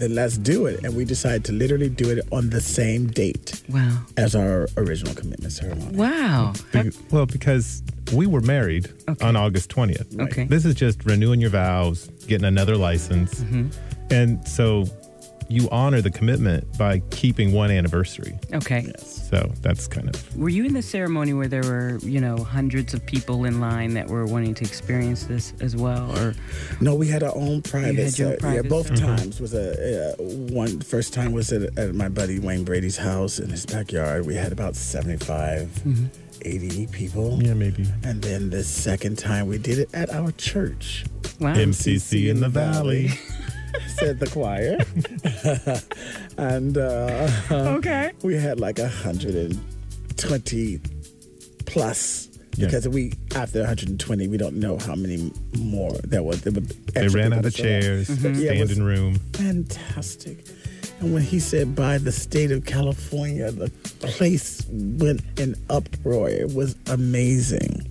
then 0.00 0.14
let's 0.14 0.36
do 0.38 0.66
it. 0.66 0.82
And 0.84 0.96
we 0.96 1.04
decided 1.04 1.44
to 1.44 1.52
literally 1.52 1.88
do 1.88 2.10
it 2.10 2.26
on 2.32 2.50
the 2.50 2.60
same 2.60 3.06
date 3.08 3.62
Wow. 3.68 3.98
as 4.16 4.34
our 4.34 4.66
original 4.76 5.14
commitment 5.14 5.52
ceremony. 5.52 5.94
Wow. 5.96 6.54
Be- 6.72 6.90
Well, 7.10 7.26
because 7.26 7.82
we 8.12 8.26
were 8.26 8.40
married 8.40 8.88
Okay. 9.08 9.24
on 9.26 9.36
August 9.36 9.70
20th. 9.70 10.18
Okay. 10.18 10.44
This 10.44 10.64
is 10.64 10.74
just 10.74 11.04
renewing 11.04 11.40
your 11.40 11.50
vows, 11.50 12.08
getting 12.26 12.46
another 12.46 12.76
license. 12.76 13.34
Mm-hmm. 13.40 13.68
And 14.10 14.46
so 14.48 14.84
you 15.50 15.68
honor 15.70 16.00
the 16.00 16.10
commitment 16.10 16.78
by 16.78 17.00
keeping 17.10 17.52
one 17.52 17.70
anniversary. 17.72 18.38
Okay. 18.54 18.84
Yes. 18.86 19.28
So 19.28 19.52
that's 19.62 19.88
kind 19.88 20.08
of 20.08 20.36
Were 20.36 20.48
you 20.48 20.64
in 20.64 20.74
the 20.74 20.82
ceremony 20.82 21.32
where 21.34 21.48
there 21.48 21.62
were, 21.64 21.98
you 22.02 22.20
know, 22.20 22.36
hundreds 22.38 22.94
of 22.94 23.04
people 23.04 23.44
in 23.44 23.60
line 23.60 23.94
that 23.94 24.06
were 24.08 24.24
wanting 24.26 24.54
to 24.54 24.64
experience 24.64 25.24
this 25.24 25.52
as 25.60 25.74
well? 25.76 26.16
Or 26.18 26.34
No, 26.80 26.94
we 26.94 27.08
had 27.08 27.22
our 27.24 27.34
own 27.36 27.62
private. 27.62 27.96
had 27.96 28.18
your 28.18 28.36
private 28.36 28.64
yeah, 28.64 28.68
both 28.70 28.86
ceremony. 28.96 29.18
times 29.22 29.40
was 29.40 29.52
a 29.54 30.12
uh, 30.12 30.14
one. 30.22 30.80
First 30.80 31.12
time 31.12 31.32
was 31.32 31.52
at, 31.52 31.76
at 31.78 31.94
my 31.96 32.08
buddy 32.08 32.38
Wayne 32.38 32.62
Brady's 32.64 32.96
house 32.96 33.38
in 33.40 33.50
his 33.50 33.66
backyard. 33.66 34.26
We 34.26 34.36
had 34.36 34.52
about 34.52 34.76
75, 34.76 35.68
Mm-hmm. 35.84 36.06
80 36.42 36.86
people. 36.86 37.42
yeah, 37.42 37.52
maybe 37.52 37.84
And 38.02 38.22
then 38.22 38.48
the 38.48 38.64
second 38.64 39.18
time 39.18 39.46
we 39.46 39.58
did 39.58 39.78
it 39.78 39.90
at 39.92 40.08
our 40.14 40.32
church. 40.32 41.04
wow. 41.38 41.52
MCC 41.54 42.30
in 42.30 42.40
the 42.40 42.48
Valley. 42.48 43.10
said 43.98 44.18
the 44.20 44.26
choir. 44.28 44.78
and 46.38 46.76
uh, 46.78 47.28
okay. 47.50 48.12
we 48.22 48.34
had 48.34 48.60
like 48.60 48.78
a 48.78 48.82
120 48.84 50.80
plus. 51.66 52.28
Yeah. 52.56 52.66
Because 52.66 52.88
we, 52.88 53.12
after 53.34 53.60
120, 53.60 54.28
we 54.28 54.36
don't 54.36 54.56
know 54.56 54.76
how 54.76 54.94
many 54.94 55.32
more 55.58 55.92
there 56.04 56.22
was. 56.22 56.42
There 56.42 56.52
were 56.52 56.60
They 56.60 57.08
ran 57.08 57.32
out 57.32 57.44
of 57.46 57.54
to 57.54 57.62
show 57.62 57.62
up. 57.64 57.82
chairs, 57.82 58.08
Yeah, 58.24 58.52
standing 58.54 58.82
room. 58.82 59.14
fantastic. 59.32 60.44
And 61.00 61.14
when 61.14 61.22
he 61.22 61.38
said 61.40 61.74
by 61.74 61.96
the 61.98 62.12
state 62.12 62.50
of 62.50 62.66
California, 62.66 63.50
the 63.52 63.70
place 64.00 64.66
went 64.70 65.22
in 65.38 65.54
uproar. 65.70 66.28
It 66.28 66.52
was 66.54 66.74
amazing. 66.88 67.86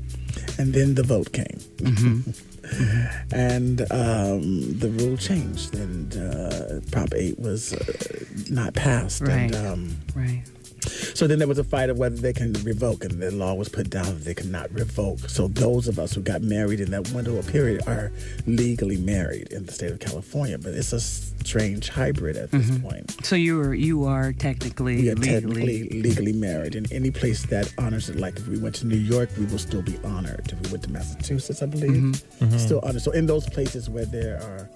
And 0.60 0.74
then 0.74 0.94
the 0.96 1.04
vote 1.04 1.32
came. 1.32 1.60
and 3.32 3.82
um, 3.92 4.78
the 4.80 4.90
rule 5.00 5.18
changed, 5.18 5.76
and 5.76 6.16
uh, 6.18 6.80
Prop 6.92 7.14
8 7.14 7.40
was 7.40 7.74
uh, 7.74 8.26
not 8.50 8.74
passed. 8.74 9.22
Right. 9.22 9.54
And 9.54 9.56
um, 9.56 9.98
Right. 10.16 10.44
So 10.86 11.28
then 11.28 11.40
there 11.40 11.48
was 11.48 11.60
a 11.60 11.64
fight 11.64 11.90
of 11.90 11.98
whether 11.98 12.16
they 12.16 12.34
can 12.34 12.54
revoke, 12.64 13.04
and 13.04 13.22
the 13.22 13.32
law 13.32 13.54
was 13.54 13.70
put 13.70 13.90
down 13.90 14.06
that 14.06 14.26
they 14.26 14.34
cannot 14.34 14.72
revoke. 14.74 15.30
So 15.30 15.48
those 15.48 15.88
of 15.88 16.00
us 16.00 16.14
who 16.14 16.22
got 16.22 16.42
married 16.42 16.80
in 16.80 16.92
that 16.92 17.10
window 17.12 17.38
of 17.38 17.48
period 17.48 17.88
are 17.88 18.12
legally 18.46 18.98
married 18.98 19.52
in 19.52 19.66
the 19.66 19.72
state 19.72 19.92
of 19.92 20.00
California, 20.00 20.58
but 20.58 20.74
it's 20.74 20.94
a 20.94 21.00
strange 21.00 21.90
hybrid 21.90 22.38
at 22.38 22.52
this 22.52 22.70
mm-hmm. 22.70 22.88
point. 22.88 23.26
So 23.26 23.36
you 23.36 23.58
were 23.58 23.74
you 23.74 24.06
are 24.06 24.34
technically 24.34 25.02
We 25.02 25.10
are 25.12 25.16
legally 25.16 25.80
technically 25.80 26.02
legally 26.02 26.34
married 26.34 26.76
in 26.76 26.92
any 26.92 27.12
place 27.12 27.46
that 27.48 27.74
honors 27.78 28.10
it. 28.10 28.18
Like 28.18 28.38
if 28.38 28.48
we 28.48 28.58
went 28.58 28.76
to 28.76 28.88
New 28.88 28.98
York, 28.98 29.30
we 29.38 29.46
will 29.46 29.60
still 29.60 29.82
be 29.82 29.98
honored. 30.04 30.52
If 30.52 30.62
we 30.62 30.72
went 30.72 30.84
to 30.84 30.92
Massachusetts, 30.92 31.62
I 31.62 31.66
believe, 31.68 31.92
mm-hmm. 31.92 32.46
Mm-hmm. 32.46 32.58
still 32.58 32.80
honored. 32.84 33.02
So 33.02 33.12
in 33.12 33.26
those 33.26 33.48
places 33.50 33.90
where 33.90 34.06
there 34.06 34.38
are, 34.38 34.70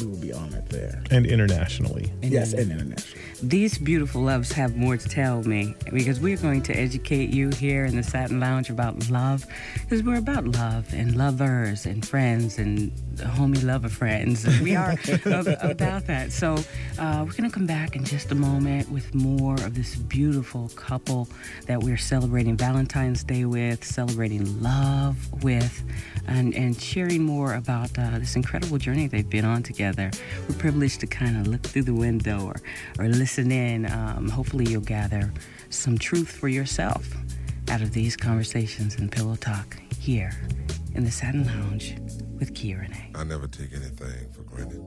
we 0.00 0.06
will 0.06 0.16
be 0.16 0.32
honored 0.32 0.68
there. 0.68 1.02
And 1.10 1.26
internationally. 1.26 2.12
Yes, 2.22 2.52
and 2.52 2.70
international. 2.70 3.20
These 3.42 3.78
beautiful 3.78 4.20
loves 4.20 4.52
have 4.52 4.76
more 4.76 4.98
to 4.98 5.08
tell 5.08 5.42
me 5.44 5.74
because 5.94 6.20
we're 6.20 6.36
going 6.36 6.60
to 6.64 6.74
educate 6.76 7.30
you 7.30 7.48
here 7.48 7.86
in 7.86 7.96
the 7.96 8.02
Satin 8.02 8.38
Lounge 8.38 8.68
about 8.68 9.08
love 9.08 9.46
because 9.76 10.02
we're 10.02 10.18
about 10.18 10.46
love 10.46 10.92
and 10.92 11.16
lovers 11.16 11.86
and 11.86 12.06
friends 12.06 12.58
and 12.58 12.92
homie 13.16 13.64
lover 13.64 13.88
friends. 13.88 14.46
We 14.60 14.76
are 14.76 14.92
about 15.24 16.06
that. 16.06 16.32
So 16.32 16.56
uh, 16.98 17.24
we're 17.26 17.32
going 17.32 17.44
to 17.44 17.50
come 17.50 17.66
back 17.66 17.96
in 17.96 18.04
just 18.04 18.30
a 18.30 18.34
moment 18.34 18.90
with 18.90 19.14
more 19.14 19.54
of 19.54 19.74
this 19.74 19.96
beautiful 19.96 20.68
couple 20.76 21.26
that 21.66 21.82
we're 21.82 21.96
celebrating 21.96 22.58
Valentine's 22.58 23.24
Day 23.24 23.46
with, 23.46 23.82
celebrating 23.82 24.62
love 24.62 25.16
with, 25.42 25.82
and, 26.26 26.54
and 26.54 26.78
sharing 26.78 27.22
more 27.22 27.54
about 27.54 27.98
uh, 27.98 28.18
this 28.18 28.36
incredible 28.36 28.76
journey 28.76 29.06
they've 29.06 29.30
been 29.30 29.46
on 29.46 29.62
together. 29.62 30.10
We're 30.46 30.58
privileged 30.58 31.00
to 31.00 31.06
kind 31.06 31.38
of 31.38 31.46
look 31.46 31.62
through 31.62 31.84
the 31.84 31.94
window 31.94 32.44
or, 32.44 32.56
or 32.98 33.08
listen 33.08 33.29
in. 33.38 33.90
Um, 33.90 34.28
hopefully, 34.28 34.66
you'll 34.66 34.80
gather 34.82 35.32
some 35.68 35.98
truth 35.98 36.30
for 36.30 36.48
yourself 36.48 37.08
out 37.70 37.82
of 37.82 37.92
these 37.92 38.16
conversations 38.16 38.96
and 38.96 39.10
pillow 39.10 39.36
talk 39.36 39.76
here 39.98 40.32
in 40.94 41.04
the 41.04 41.10
Satin 41.10 41.46
Lounge 41.46 41.96
with 42.38 42.54
Kia 42.54 42.78
René. 42.78 43.16
I 43.16 43.24
never 43.24 43.46
take 43.46 43.72
anything 43.72 44.32
for 44.32 44.42
granted. 44.42 44.80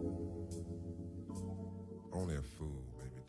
Only 2.11 2.35
a 2.35 2.41
fool, 2.41 2.83
maybe. 2.99 3.21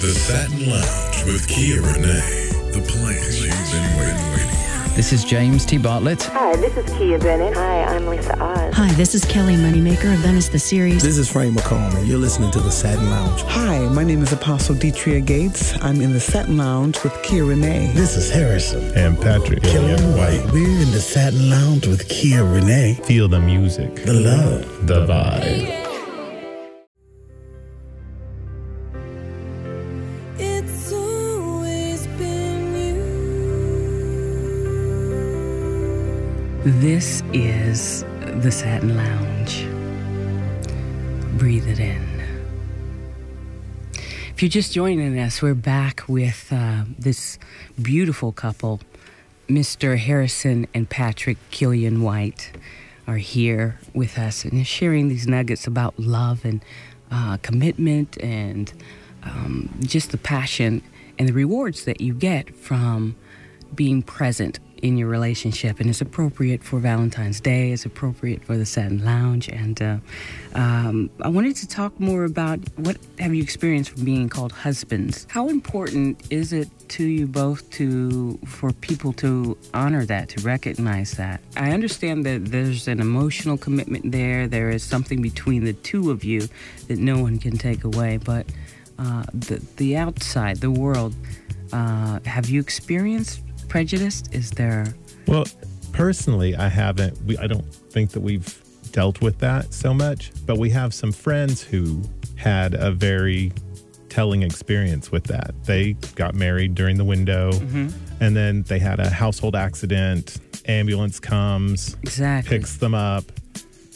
The 0.00 0.14
Satin 0.14 0.68
Lounge 0.68 1.24
with 1.24 1.46
Kia 1.48 1.80
René. 1.80 2.72
The 2.72 2.80
place 2.80 3.42
you've 3.42 3.72
been 3.72 3.98
waiting, 3.98 4.30
waiting. 4.32 4.69
This 5.00 5.14
is 5.14 5.24
James 5.24 5.64
T. 5.64 5.78
Bartlett. 5.78 6.24
Hi, 6.24 6.54
this 6.56 6.76
is 6.76 6.84
Kia 6.98 7.18
Bennett. 7.18 7.54
Hi, 7.54 7.84
I'm 7.84 8.06
Lisa 8.06 8.38
Oz. 8.38 8.74
Hi, 8.74 8.92
this 8.92 9.14
is 9.14 9.24
Kelly 9.24 9.54
Moneymaker 9.56 10.12
of 10.12 10.20
Venice 10.20 10.50
the 10.50 10.58
Series. 10.58 11.02
This 11.02 11.16
is 11.16 11.26
Frank 11.26 11.56
McComb, 11.56 11.94
and 11.96 12.06
you're 12.06 12.18
listening 12.18 12.50
to 12.50 12.60
the 12.60 12.70
Satin 12.70 13.08
Lounge. 13.08 13.40
Hi, 13.44 13.78
my 13.88 14.04
name 14.04 14.20
is 14.22 14.30
Apostle 14.34 14.74
Detria 14.74 15.24
Gates. 15.24 15.72
I'm 15.82 16.02
in 16.02 16.12
the 16.12 16.20
Satin 16.20 16.58
Lounge 16.58 17.02
with 17.02 17.14
Kia 17.22 17.44
René. 17.44 17.94
This 17.94 18.14
is 18.14 18.30
Harrison. 18.30 18.92
And 18.94 19.18
Patrick 19.18 19.62
Kilian 19.62 20.18
White. 20.18 20.44
We're 20.52 20.82
in 20.82 20.90
the 20.90 21.00
Satin 21.00 21.48
Lounge 21.48 21.86
with 21.86 22.06
Kia 22.10 22.42
René. 22.42 23.02
Feel 23.06 23.26
the 23.26 23.40
music, 23.40 24.04
The 24.04 24.12
love. 24.12 24.86
the 24.86 25.06
vibe. 25.06 25.78
It's 30.38 30.92
always 30.92 31.09
This 36.62 37.22
is 37.32 38.04
the 38.20 38.50
Satin 38.50 38.94
Lounge. 38.94 39.64
Breathe 41.38 41.66
it 41.66 41.80
in. 41.80 42.20
If 43.94 44.42
you're 44.42 44.50
just 44.50 44.70
joining 44.70 45.18
us, 45.18 45.40
we're 45.40 45.54
back 45.54 46.02
with 46.06 46.48
uh, 46.52 46.84
this 46.98 47.38
beautiful 47.80 48.32
couple. 48.32 48.80
Mr. 49.48 49.96
Harrison 49.96 50.66
and 50.74 50.86
Patrick 50.86 51.38
Kilian 51.50 52.02
White 52.02 52.52
are 53.06 53.16
here 53.16 53.78
with 53.94 54.18
us 54.18 54.44
and 54.44 54.66
sharing 54.66 55.08
these 55.08 55.26
nuggets 55.26 55.66
about 55.66 55.98
love 55.98 56.44
and 56.44 56.62
uh, 57.10 57.38
commitment 57.38 58.22
and 58.22 58.70
um, 59.22 59.70
just 59.80 60.10
the 60.10 60.18
passion 60.18 60.82
and 61.18 61.26
the 61.26 61.32
rewards 61.32 61.86
that 61.86 62.02
you 62.02 62.12
get 62.12 62.54
from 62.54 63.16
being 63.74 64.02
present 64.02 64.58
in 64.82 64.96
your 64.96 65.08
relationship 65.08 65.80
and 65.80 65.88
it's 65.90 66.00
appropriate 66.00 66.62
for 66.62 66.78
valentine's 66.78 67.40
day 67.40 67.72
it's 67.72 67.84
appropriate 67.84 68.44
for 68.44 68.56
the 68.56 68.66
satin 68.66 69.04
lounge 69.04 69.48
and 69.48 69.82
uh, 69.82 69.96
um, 70.54 71.10
i 71.22 71.28
wanted 71.28 71.54
to 71.56 71.66
talk 71.66 71.98
more 72.00 72.24
about 72.24 72.58
what 72.76 72.96
have 73.18 73.34
you 73.34 73.42
experienced 73.42 73.90
from 73.90 74.04
being 74.04 74.28
called 74.28 74.52
husbands? 74.52 75.26
How 75.30 75.48
important 75.48 76.20
is 76.30 76.52
it 76.52 76.68
to 76.90 77.04
you 77.04 77.26
both 77.26 77.68
to 77.72 78.38
for 78.46 78.72
people 78.72 79.12
to 79.14 79.56
honor 79.74 80.04
that 80.06 80.30
to 80.30 80.40
recognize 80.40 81.12
that? 81.12 81.40
I 81.56 81.72
understand 81.72 82.24
that 82.26 82.46
there's 82.46 82.88
an 82.88 83.00
emotional 83.00 83.56
commitment 83.56 84.10
there 84.10 84.48
there 84.48 84.70
is 84.70 84.82
something 84.82 85.20
between 85.20 85.64
the 85.64 85.74
two 85.74 86.10
of 86.10 86.24
you 86.24 86.48
that 86.88 86.98
no 86.98 87.18
one 87.18 87.38
can 87.38 87.58
take 87.58 87.84
away 87.84 88.16
but 88.16 88.46
uh, 88.98 89.24
the, 89.32 89.62
the 89.76 89.96
outside 89.96 90.58
the 90.58 90.70
world 90.70 91.14
uh, 91.72 92.20
have 92.24 92.48
you 92.48 92.60
experienced 92.60 93.42
prejudice? 93.70 94.22
Is 94.32 94.50
there? 94.50 94.94
Well, 95.26 95.46
personally, 95.92 96.54
I 96.56 96.68
haven't. 96.68 97.16
We, 97.22 97.38
I 97.38 97.46
don't 97.46 97.64
think 97.64 98.10
that 98.10 98.20
we've 98.20 98.62
dealt 98.92 99.22
with 99.22 99.38
that 99.38 99.72
so 99.72 99.94
much, 99.94 100.32
but 100.44 100.58
we 100.58 100.68
have 100.70 100.92
some 100.92 101.12
friends 101.12 101.62
who 101.62 102.02
had 102.36 102.74
a 102.74 102.90
very 102.90 103.52
telling 104.08 104.42
experience 104.42 105.12
with 105.12 105.24
that. 105.24 105.54
They 105.64 105.92
got 106.16 106.34
married 106.34 106.74
during 106.74 106.98
the 106.98 107.04
window, 107.04 107.52
mm-hmm. 107.52 107.88
and 108.22 108.36
then 108.36 108.62
they 108.64 108.80
had 108.80 108.98
a 109.00 109.08
household 109.08 109.56
accident. 109.56 110.36
Ambulance 110.66 111.18
comes, 111.20 111.96
Exactly. 112.02 112.58
picks 112.58 112.76
them 112.76 112.94
up, 112.94 113.24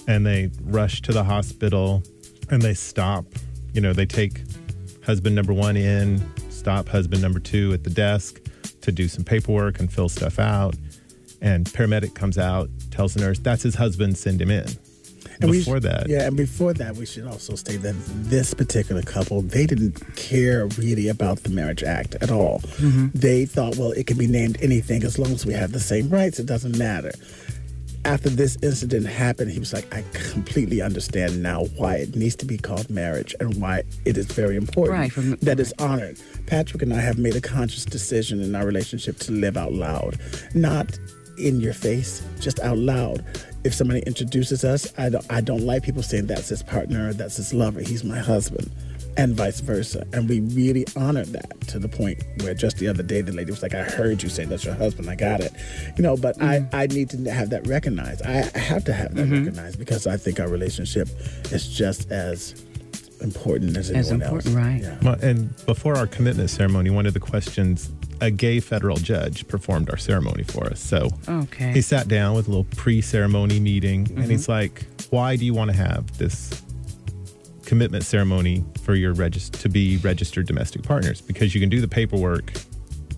and 0.08 0.24
they 0.24 0.50
rush 0.62 1.02
to 1.02 1.12
the 1.12 1.24
hospital, 1.24 2.02
and 2.50 2.62
they 2.62 2.74
stop. 2.74 3.26
You 3.72 3.80
know, 3.80 3.92
they 3.92 4.06
take 4.06 4.42
husband 5.04 5.34
number 5.34 5.52
one 5.52 5.76
in, 5.76 6.22
stop 6.48 6.88
husband 6.88 7.20
number 7.20 7.40
two 7.40 7.72
at 7.72 7.82
the 7.82 7.90
desk 7.90 8.40
to 8.84 8.92
do 8.92 9.08
some 9.08 9.24
paperwork 9.24 9.80
and 9.80 9.92
fill 9.92 10.08
stuff 10.08 10.38
out. 10.38 10.76
And 11.40 11.66
paramedic 11.66 12.14
comes 12.14 12.38
out, 12.38 12.70
tells 12.90 13.14
the 13.14 13.20
nurse 13.20 13.38
that's 13.38 13.62
his 13.62 13.74
husband, 13.74 14.16
send 14.16 14.40
him 14.40 14.50
in. 14.50 14.66
And 15.40 15.50
we 15.50 15.58
Before 15.58 15.78
sh- 15.78 15.82
that, 15.82 16.08
yeah, 16.08 16.26
and 16.26 16.36
before 16.36 16.72
that, 16.74 16.94
we 16.96 17.06
should 17.06 17.26
also 17.26 17.54
state 17.56 17.82
that 17.82 17.94
this 18.30 18.54
particular 18.54 19.02
couple, 19.02 19.42
they 19.42 19.66
didn't 19.66 20.00
care 20.16 20.66
really 20.78 21.08
about 21.08 21.42
the 21.42 21.48
Marriage 21.50 21.82
Act 21.82 22.14
at 22.20 22.30
all. 22.30 22.60
Mm-hmm. 22.60 23.08
They 23.14 23.44
thought, 23.44 23.76
well, 23.76 23.90
it 23.92 24.06
can 24.06 24.16
be 24.16 24.26
named 24.26 24.58
anything 24.60 25.02
as 25.02 25.18
long 25.18 25.32
as 25.32 25.44
we 25.44 25.52
have 25.54 25.72
the 25.72 25.80
same 25.80 26.08
rights, 26.08 26.38
it 26.38 26.46
doesn't 26.46 26.78
matter. 26.78 27.12
After 28.04 28.28
this 28.28 28.58
incident 28.62 29.06
happened, 29.06 29.50
he 29.50 29.58
was 29.58 29.72
like, 29.72 29.92
I 29.94 30.04
completely 30.12 30.82
understand 30.82 31.42
now 31.42 31.64
why 31.76 31.96
it 31.96 32.14
needs 32.14 32.36
to 32.36 32.44
be 32.44 32.58
called 32.58 32.90
marriage 32.90 33.34
and 33.40 33.58
why 33.60 33.82
it 34.04 34.18
is 34.18 34.26
very 34.26 34.56
important 34.56 34.98
Right, 34.98 35.12
from 35.12 35.36
that 35.36 35.58
it's 35.58 35.72
honored. 35.78 36.18
Patrick 36.46 36.82
and 36.82 36.92
I 36.92 37.00
have 37.00 37.16
made 37.18 37.34
a 37.34 37.40
conscious 37.40 37.84
decision 37.86 38.40
in 38.42 38.54
our 38.54 38.66
relationship 38.66 39.18
to 39.20 39.32
live 39.32 39.56
out 39.56 39.72
loud, 39.72 40.18
not 40.54 40.98
in 41.38 41.60
your 41.60 41.72
face, 41.72 42.22
just 42.40 42.60
out 42.60 42.78
loud. 42.78 43.24
if 43.64 43.72
somebody 43.72 44.00
introduces 44.00 44.62
us, 44.64 44.92
I 44.98 45.08
don't 45.08 45.24
I 45.30 45.40
don't 45.40 45.62
like 45.64 45.82
people 45.82 46.02
saying 46.02 46.26
that's 46.26 46.50
his 46.50 46.62
partner, 46.62 47.14
that's 47.14 47.36
his 47.38 47.54
lover, 47.54 47.80
he's 47.80 48.04
my 48.04 48.18
husband, 48.18 48.70
and 49.16 49.34
vice 49.34 49.60
versa. 49.60 50.06
And 50.12 50.28
we 50.28 50.40
really 50.40 50.86
honor 50.96 51.24
that 51.24 51.60
to 51.68 51.78
the 51.78 51.88
point 51.88 52.22
where 52.42 52.54
just 52.54 52.78
the 52.78 52.88
other 52.88 53.02
day 53.02 53.20
the 53.20 53.32
lady 53.32 53.50
was 53.50 53.62
like, 53.62 53.74
I 53.74 53.82
heard 53.82 54.22
you 54.22 54.28
say 54.28 54.44
that's 54.44 54.64
your 54.64 54.74
husband, 54.74 55.08
I 55.08 55.14
got 55.14 55.40
it. 55.40 55.52
You 55.96 56.02
know, 56.02 56.16
but 56.16 56.40
I, 56.40 56.60
mm-hmm. 56.60 56.76
I 56.76 56.86
need 56.86 57.10
to 57.10 57.30
have 57.30 57.50
that 57.50 57.66
recognized. 57.66 58.22
I, 58.22 58.50
I 58.54 58.58
have 58.58 58.84
to 58.84 58.92
have 58.92 59.14
that 59.14 59.26
mm-hmm. 59.26 59.44
recognized 59.44 59.78
because 59.78 60.06
I 60.06 60.16
think 60.16 60.40
our 60.40 60.48
relationship 60.48 61.08
is 61.52 61.68
just 61.68 62.10
as 62.10 62.64
important 63.20 63.76
as 63.76 63.90
As 63.90 64.10
anyone 64.10 64.22
important, 64.22 64.56
else. 64.56 64.64
right. 64.64 64.82
Yeah. 64.82 64.98
Well, 65.02 65.18
and 65.22 65.66
before 65.66 65.96
our 65.96 66.06
commitment 66.06 66.50
ceremony, 66.50 66.90
one 66.90 67.06
of 67.06 67.14
the 67.14 67.20
questions 67.20 67.90
a 68.20 68.30
gay 68.30 68.60
federal 68.60 68.96
judge 68.96 69.46
performed 69.48 69.90
our 69.90 69.96
ceremony 69.96 70.44
for 70.44 70.66
us. 70.66 70.80
So 70.80 71.10
Okay. 71.28 71.72
he 71.72 71.80
sat 71.80 72.08
down 72.08 72.36
with 72.36 72.46
a 72.46 72.50
little 72.50 72.66
pre-ceremony 72.76 73.60
meeting, 73.60 74.08
and 74.16 74.30
he's 74.30 74.42
mm-hmm. 74.42 74.52
like, 74.52 74.84
"Why 75.10 75.36
do 75.36 75.44
you 75.44 75.54
want 75.54 75.70
to 75.70 75.76
have 75.76 76.16
this 76.18 76.62
commitment 77.64 78.04
ceremony 78.04 78.64
for 78.82 78.94
your 78.94 79.12
regis- 79.12 79.50
to 79.50 79.68
be 79.68 79.98
registered 79.98 80.46
domestic 80.46 80.82
partners? 80.82 81.20
Because 81.20 81.54
you 81.54 81.60
can 81.60 81.70
do 81.70 81.80
the 81.80 81.88
paperwork 81.88 82.52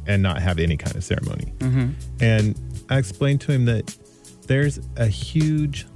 and 0.07 0.23
not 0.23 0.41
have 0.41 0.59
any 0.59 0.77
kind 0.77 0.97
of 0.97 1.05
ceremony." 1.05 1.53
Mm-hmm. 1.59 1.89
And 2.21 2.61
I 2.89 2.99
explained 2.99 3.41
to 3.43 3.53
him 3.53 3.65
that 3.67 3.97
there's 4.47 4.79
a 4.97 5.07
huge 5.07 5.87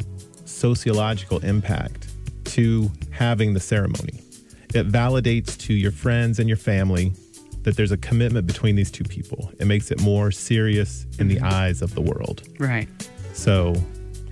sociological 0.44 1.38
impact 1.38 2.08
to 2.44 2.90
having 3.10 3.54
the 3.54 3.60
ceremony. 3.60 4.20
It 4.74 4.88
validates 4.88 5.56
to 5.66 5.74
your 5.74 5.92
friends 5.92 6.38
and 6.38 6.48
your 6.48 6.58
family 6.58 7.12
that 7.62 7.76
there's 7.76 7.92
a 7.92 7.96
commitment 7.96 8.46
between 8.46 8.76
these 8.76 8.90
two 8.90 9.04
people. 9.04 9.52
It 9.58 9.66
makes 9.66 9.90
it 9.90 10.00
more 10.00 10.30
serious 10.30 11.06
in 11.18 11.28
the 11.28 11.36
mm-hmm. 11.36 11.44
eyes 11.44 11.82
of 11.82 11.94
the 11.94 12.00
world. 12.00 12.42
Right. 12.58 12.88
So 13.32 13.74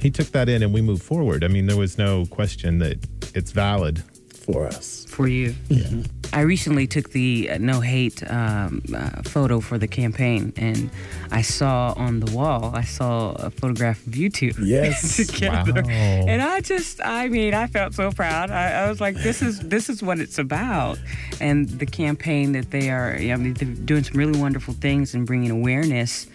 he 0.01 0.11
took 0.11 0.29
that 0.29 0.49
in 0.49 0.63
and 0.63 0.73
we 0.73 0.81
moved 0.81 1.03
forward. 1.03 1.45
I 1.45 1.49
mean, 1.49 1.67
there 1.67 1.77
was 1.77 1.99
no 1.99 2.27
question 2.27 2.79
that 2.79 3.18
it's 3.35 3.53
valid. 3.53 4.03
For 4.49 4.67
us. 4.67 5.05
For 5.11 5.29
you. 5.29 5.55
Yeah. 5.69 6.05
I 6.33 6.41
recently 6.41 6.87
took 6.87 7.11
the 7.11 7.51
uh, 7.51 7.59
no 7.59 7.81
hate 7.81 8.23
um, 8.31 8.83
uh, 8.95 9.21
photo 9.23 9.61
for 9.61 9.77
the 9.77 9.87
campaign, 9.89 10.55
and 10.57 10.89
I 11.31 11.43
saw 11.43 11.93
on 11.99 12.21
the 12.21 12.33
wall, 12.35 12.71
I 12.75 12.83
saw 12.83 13.33
a 13.33 13.51
photograph 13.51 14.07
of 14.07 14.17
you 14.17 14.31
two 14.31 14.53
Yes. 14.63 15.17
together, 15.27 15.83
Wow. 15.85 15.91
and 15.91 16.41
I 16.41 16.61
just, 16.63 16.99
I 17.05 17.29
mean, 17.29 17.53
I 17.53 17.67
felt 17.67 17.93
so 17.93 18.11
proud. 18.11 18.51
I, 18.51 18.85
I 18.85 18.89
was 18.89 19.03
like, 19.03 19.17
this 19.17 19.43
is 19.43 19.61
this 19.61 19.91
is 19.91 20.03
what 20.03 20.19
it's 20.19 20.39
about, 20.39 20.99
and 21.43 21.69
the 21.69 21.87
campaign 21.87 22.53
that 22.53 22.71
they 22.71 22.89
are, 22.91 23.17
I 23.17 23.37
mean, 23.37 23.53
they're 23.53 23.69
doing 23.69 24.05
some 24.05 24.17
really 24.17 24.39
wonderful 24.41 24.73
things 24.73 25.15
and 25.15 25.27
bringing 25.27 25.51
awareness 25.51 26.27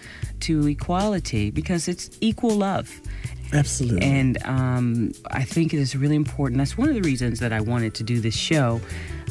to 0.41 0.67
equality 0.67 1.49
because 1.49 1.87
it's 1.87 2.11
equal 2.21 2.55
love. 2.57 3.01
Absolutely. 3.53 4.01
And 4.01 4.43
um, 4.45 5.11
I 5.31 5.43
think 5.43 5.73
it 5.73 5.79
is 5.79 5.95
really 5.95 6.15
important. 6.15 6.57
That's 6.57 6.77
one 6.77 6.89
of 6.89 6.95
the 6.95 7.01
reasons 7.01 7.39
that 7.39 7.53
I 7.53 7.61
wanted 7.61 7.93
to 7.95 8.03
do 8.03 8.19
this 8.19 8.35
show, 8.35 8.81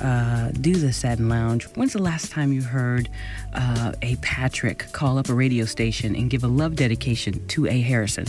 uh, 0.01 0.51
do 0.53 0.75
the 0.75 0.93
Satin 0.93 1.29
Lounge. 1.29 1.65
When's 1.75 1.93
the 1.93 2.03
last 2.03 2.31
time 2.31 2.53
you 2.53 2.63
heard 2.63 3.09
uh, 3.55 3.93
a 4.03 4.17
Patrick 4.17 4.87
call 4.93 5.19
up 5.19 5.29
a 5.29 5.35
radio 5.35 5.65
station 5.65 6.15
and 6.17 6.31
give 6.31 6.45
a 6.45 6.49
love 6.49 6.77
dedication 6.77 7.47
to 7.49 7.67
a 7.67 7.81
Harrison? 7.81 8.27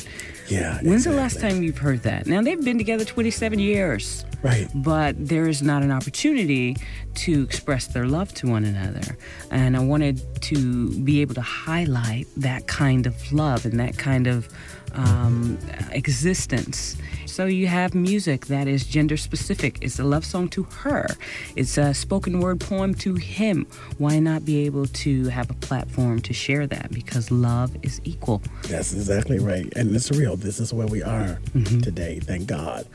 yeah. 0.50 0.80
When's 0.82 1.06
the 1.06 1.14
last 1.14 1.40
time 1.40 1.64
you've 1.64 1.78
heard 1.78 2.04
that? 2.04 2.26
Now, 2.28 2.42
they've 2.42 2.64
been 2.64 2.78
together 2.78 3.06
27 3.06 3.60
years 3.60 4.26
Right. 4.42 4.68
but 4.76 5.16
there 5.18 5.48
is 5.48 5.62
not 5.62 5.84
an 5.84 5.92
opportunity 5.92 6.76
to 7.16 7.44
express 7.44 7.88
their 7.88 8.06
love 8.06 8.34
to 8.36 8.48
one 8.48 8.66
another. 8.66 9.18
And 9.52 9.78
I 9.78 9.80
wanted 9.80 10.22
to 10.44 10.90
be 11.04 11.22
able 11.22 11.36
to 11.36 11.42
highlight 11.42 12.28
that 12.38 12.68
kind 12.68 13.08
of 13.08 13.32
love 13.32 13.66
and 13.66 13.80
that 13.80 13.98
kind 13.98 14.28
of 14.28 14.50
um, 14.94 15.58
existence. 15.92 16.96
So 17.26 17.46
you 17.46 17.68
have 17.68 17.96
music 17.96 18.46
that 18.48 18.68
is 18.68 18.86
gender 18.86 19.18
specific. 19.18 19.80
It's 19.82 19.98
a 20.00 20.04
love 20.04 20.24
song 20.24 20.50
to 20.50 20.64
her. 20.64 21.08
It's 21.56 21.78
a 21.78 21.94
spoken 21.94 22.40
word 22.40 22.60
poem 22.60 22.94
to 22.96 23.16
him. 23.16 23.66
Why 23.98 24.20
not 24.20 24.46
be 24.46 24.66
able 24.66 24.86
to 24.88 25.30
have 25.30 25.50
a 25.50 25.56
platform 25.56 26.20
to 26.22 26.34
share 26.34 26.68
that? 26.68 26.92
Because 26.92 27.32
love 27.32 27.76
is 27.82 28.00
equal. 28.04 28.42
That's 28.70 28.94
exactly 28.94 29.40
right. 29.40 29.72
And 29.76 29.96
it's 29.96 30.12
real. 30.12 30.36
This 30.36 30.60
is 30.60 30.74
where 30.74 30.88
we 30.88 31.02
are 31.02 31.40
today. 31.82 32.20
Thank 32.20 32.48
God. 32.48 32.86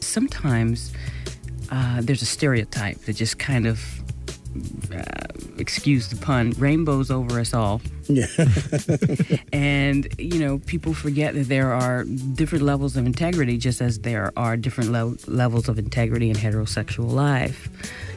sometimes 0.00 0.92
uh, 1.70 2.00
there's 2.02 2.22
a 2.22 2.26
stereotype 2.26 2.98
that 3.02 3.14
just 3.16 3.38
kind 3.38 3.66
of, 3.66 3.80
uh, 4.94 5.02
excuse 5.58 6.08
the 6.08 6.16
pun, 6.16 6.50
rainbows 6.58 7.10
over 7.10 7.40
us 7.40 7.54
all. 7.54 7.80
Yeah. 8.08 8.26
And, 9.52 10.08
you 10.18 10.38
know, 10.38 10.58
people 10.60 10.94
forget 10.94 11.34
that 11.34 11.48
there 11.48 11.72
are 11.72 12.04
different 12.04 12.64
levels 12.64 12.96
of 12.96 13.06
integrity, 13.06 13.58
just 13.58 13.80
as 13.80 14.00
there 14.00 14.32
are 14.36 14.56
different 14.56 14.90
lev- 14.90 15.26
levels 15.28 15.68
of 15.68 15.78
integrity 15.78 16.30
in 16.30 16.36
heterosexual 16.36 17.10
life. 17.10 17.68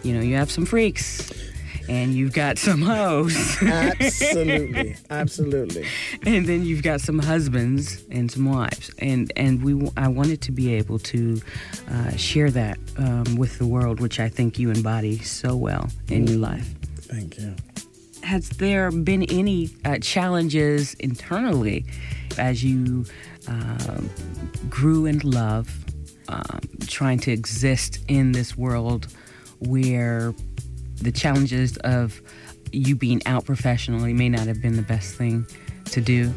You 0.04 0.13
know, 0.13 0.21
you 0.21 0.36
have 0.36 0.50
some 0.50 0.65
freaks. 0.65 1.32
And 1.88 2.13
you've 2.13 2.34
got 2.34 2.58
some 2.58 2.82
hoes. 2.82 3.36
Absolutely. 3.62 4.95
Absolutely. 5.10 5.86
and 6.26 6.45
then 6.45 6.65
you've 6.65 6.84
got 6.84 7.02
some 7.02 7.19
husbands 7.19 8.04
and 8.12 8.32
some 8.32 8.45
wives 8.45 8.91
and 9.00 9.32
and 9.36 9.63
we 9.63 9.89
i 9.98 10.08
wanted 10.08 10.41
to 10.41 10.52
be 10.52 10.74
able 10.74 11.00
to 11.00 11.41
uh, 11.91 12.12
share 12.15 12.50
that 12.52 12.78
um, 12.98 13.36
with 13.36 13.58
the 13.58 13.65
world 13.65 14.00
which 14.00 14.19
i 14.19 14.28
think 14.30 14.58
you 14.60 14.69
embody 14.71 15.17
so 15.19 15.56
well 15.56 15.89
in 16.10 16.28
your 16.28 16.38
life 16.38 16.74
Thank 17.02 17.38
you. 17.39 17.56
has 18.24 18.50
there 18.50 18.91
been 18.91 19.24
any 19.24 19.69
uh, 19.86 19.98
challenges 20.00 20.93
internally 20.95 21.86
as 22.38 22.63
you 22.63 23.06
uh, 23.48 24.02
grew 24.69 25.06
in 25.06 25.19
love 25.19 25.69
um, 26.30 26.60
trying 26.88 27.19
to 27.19 27.32
exist 27.32 28.00
in 28.08 28.32
this 28.32 28.58
world 28.58 29.08
where 29.60 30.34
the 31.01 31.12
challenges 31.12 31.77
of 31.77 32.21
you 32.71 32.95
being 32.95 33.21
out 33.25 33.45
professionally 33.45 34.13
may 34.13 34.29
not 34.29 34.47
have 34.47 34.62
been 34.62 34.75
the 34.75 34.81
best 34.81 35.15
thing 35.15 35.45
to 35.86 36.01
do 36.01 36.34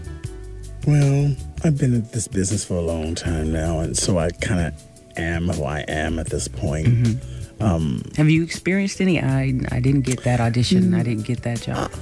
Well, 0.86 1.34
I've 1.64 1.78
been 1.78 1.94
in 1.94 2.08
this 2.12 2.28
business 2.28 2.64
for 2.64 2.74
a 2.74 2.80
long 2.80 3.14
time 3.14 3.52
now, 3.52 3.80
and 3.80 3.96
so 3.96 4.18
I 4.18 4.30
kind 4.30 4.68
of 4.68 4.82
am 5.18 5.48
who 5.48 5.64
I 5.64 5.80
am 5.80 6.18
at 6.18 6.28
this 6.28 6.48
point. 6.48 6.86
Mm-hmm. 6.86 7.62
Um, 7.62 8.02
Have 8.16 8.30
you 8.30 8.44
experienced 8.44 9.00
any? 9.00 9.20
I 9.20 9.58
I 9.72 9.80
didn't 9.80 10.02
get 10.02 10.22
that 10.24 10.40
audition. 10.40 10.94
I 10.94 11.00
mm, 11.00 11.04
didn't 11.04 11.26
get 11.26 11.42
that 11.42 11.60
job. 11.62 11.76
Uh, 11.76 11.96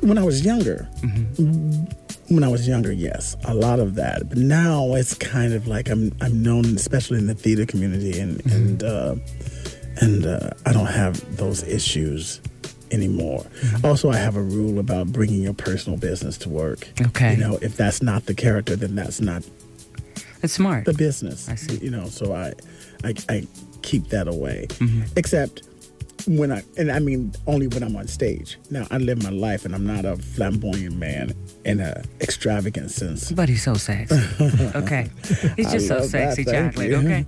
when 0.00 0.18
I 0.18 0.22
was 0.22 0.44
younger, 0.44 0.88
mm-hmm. 1.00 1.42
mm, 1.42 1.94
when 2.28 2.44
I 2.44 2.48
was 2.48 2.66
younger, 2.68 2.92
yes, 2.92 3.36
a 3.44 3.54
lot 3.54 3.80
of 3.80 3.96
that. 3.96 4.28
But 4.28 4.38
now 4.38 4.94
it's 4.94 5.14
kind 5.14 5.52
of 5.52 5.66
like 5.66 5.90
I'm 5.90 6.12
I'm 6.20 6.42
known, 6.42 6.64
especially 6.76 7.18
in 7.18 7.26
the 7.26 7.34
theater 7.34 7.66
community, 7.66 8.20
and 8.20 8.38
mm-hmm. 8.38 8.56
and 8.56 8.82
uh, 8.84 9.14
and 9.98 10.26
uh, 10.26 10.50
I 10.66 10.72
don't 10.72 10.86
have 10.86 11.36
those 11.36 11.62
issues 11.62 12.40
anymore. 12.90 13.44
Also, 13.84 14.10
I 14.10 14.16
have 14.16 14.36
a 14.36 14.42
rule 14.42 14.78
about 14.78 15.08
bringing 15.12 15.42
your 15.42 15.54
personal 15.54 15.98
business 15.98 16.36
to 16.38 16.48
work. 16.48 16.88
Okay. 17.00 17.34
you 17.34 17.40
know, 17.40 17.58
if 17.62 17.76
that's 17.76 18.02
not 18.02 18.26
the 18.26 18.34
character, 18.34 18.76
then 18.76 18.94
that's 18.94 19.20
not 19.20 19.44
That's 20.40 20.54
smart. 20.54 20.84
the 20.86 20.94
business. 20.94 21.48
I 21.48 21.54
see. 21.54 21.76
You 21.78 21.90
know, 21.90 22.06
so 22.06 22.34
I, 22.34 22.52
I, 23.04 23.14
I 23.28 23.46
keep 23.82 24.08
that 24.08 24.26
away. 24.28 24.66
Mm-hmm. 24.70 25.02
Except 25.16 25.62
when 26.26 26.52
I, 26.52 26.62
and 26.76 26.90
I 26.92 26.98
mean 26.98 27.32
only 27.46 27.66
when 27.68 27.82
I'm 27.82 27.96
on 27.96 28.06
stage. 28.06 28.58
Now 28.70 28.86
I 28.90 28.98
live 28.98 29.22
my 29.22 29.30
life, 29.30 29.64
and 29.64 29.74
I'm 29.74 29.86
not 29.86 30.04
a 30.04 30.16
flamboyant 30.16 30.96
man 30.96 31.32
in 31.64 31.80
a 31.80 32.02
extravagant 32.20 32.90
sense. 32.90 33.32
But 33.32 33.48
he's 33.48 33.62
so 33.62 33.74
sexy. 33.74 34.16
Okay, 34.74 35.08
he's 35.56 35.70
just 35.72 35.88
so 35.88 36.00
that, 36.00 36.08
sexy, 36.08 36.44
chocolate. 36.44 36.92
Okay. 36.92 37.24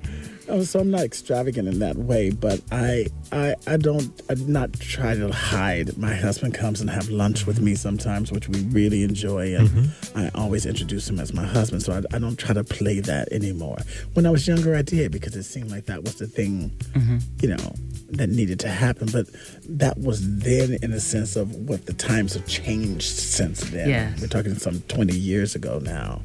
Oh, 0.52 0.62
so 0.64 0.80
I'm 0.80 0.90
not 0.90 1.00
extravagant 1.00 1.66
in 1.66 1.78
that 1.78 1.96
way, 1.96 2.28
but 2.28 2.60
I, 2.70 3.06
I, 3.32 3.54
I 3.66 3.78
don't, 3.78 4.20
I 4.28 4.34
not 4.34 4.74
try 4.74 5.14
to 5.14 5.32
hide. 5.32 5.96
My 5.96 6.14
husband 6.14 6.52
comes 6.52 6.82
and 6.82 6.90
have 6.90 7.08
lunch 7.08 7.46
with 7.46 7.58
me 7.58 7.74
sometimes, 7.74 8.30
which 8.30 8.50
we 8.50 8.60
really 8.66 9.02
enjoy, 9.02 9.54
and 9.54 9.70
mm-hmm. 9.70 10.18
I 10.18 10.30
always 10.34 10.66
introduce 10.66 11.08
him 11.08 11.18
as 11.20 11.32
my 11.32 11.46
husband. 11.46 11.82
So 11.82 11.94
I, 11.94 12.14
I 12.14 12.18
don't 12.18 12.36
try 12.36 12.52
to 12.52 12.64
play 12.64 13.00
that 13.00 13.32
anymore. 13.32 13.78
When 14.12 14.26
I 14.26 14.30
was 14.30 14.46
younger, 14.46 14.76
I 14.76 14.82
did 14.82 15.10
because 15.10 15.34
it 15.36 15.44
seemed 15.44 15.70
like 15.70 15.86
that 15.86 16.04
was 16.04 16.16
the 16.16 16.26
thing, 16.26 16.68
mm-hmm. 16.92 17.16
you 17.40 17.48
know, 17.48 17.72
that 18.10 18.28
needed 18.28 18.60
to 18.60 18.68
happen. 18.68 19.08
But 19.10 19.28
that 19.66 19.96
was 19.96 20.38
then 20.38 20.76
in 20.82 20.92
a 20.92 21.00
sense 21.00 21.34
of 21.34 21.50
what 21.66 21.86
the 21.86 21.94
times 21.94 22.34
have 22.34 22.46
changed 22.46 23.16
since 23.16 23.70
then. 23.70 23.88
Yes. 23.88 24.20
We're 24.20 24.26
talking 24.26 24.54
some 24.56 24.82
20 24.82 25.16
years 25.16 25.54
ago 25.54 25.80
now. 25.82 26.20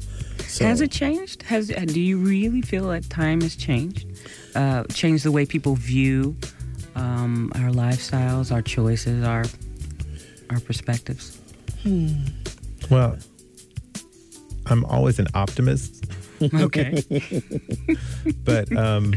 So, 0.48 0.64
Has 0.64 0.80
it 0.80 0.90
changed? 0.90 1.42
Has 1.42 1.70
uh, 1.70 1.84
do 1.86 2.00
you 2.00 2.16
really 2.18 2.62
feel 2.62 2.88
that 2.88 3.08
time 3.10 3.42
has 3.42 3.54
changed? 3.54 4.06
Uh, 4.54 4.84
changed 4.84 5.24
the 5.24 5.30
way 5.30 5.44
people 5.44 5.74
view 5.74 6.36
um, 6.94 7.52
our 7.54 7.70
lifestyles, 7.70 8.50
our 8.50 8.62
choices, 8.62 9.24
our 9.24 9.44
our 10.50 10.60
perspectives. 10.60 11.38
Well, 12.90 13.18
I'm 14.66 14.84
always 14.86 15.18
an 15.18 15.28
optimist, 15.34 16.06
Okay. 16.54 17.02
but 18.44 18.74
um, 18.76 19.14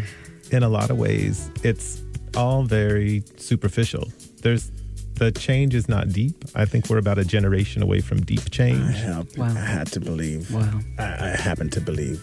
in 0.51 0.63
a 0.63 0.69
lot 0.69 0.89
of 0.89 0.97
ways, 0.97 1.49
it's 1.63 2.01
all 2.35 2.63
very 2.63 3.23
superficial. 3.37 4.11
There's 4.41 4.71
the 5.21 5.31
change 5.31 5.75
is 5.75 5.87
not 5.87 6.09
deep. 6.09 6.43
I 6.55 6.65
think 6.65 6.89
we're 6.89 6.97
about 6.97 7.19
a 7.19 7.23
generation 7.25 7.83
away 7.83 8.01
from 8.01 8.21
deep 8.21 8.41
I 8.41 8.49
change. 8.49 8.95
have, 8.97 9.27
Wow. 9.37 9.45
I 9.55 9.59
had 9.59 9.87
to 9.93 9.99
believe. 9.99 10.51
Wow. 10.51 10.79
I, 10.97 11.03
I 11.03 11.27
happen 11.37 11.69
to 11.71 11.79
believe. 11.81 12.19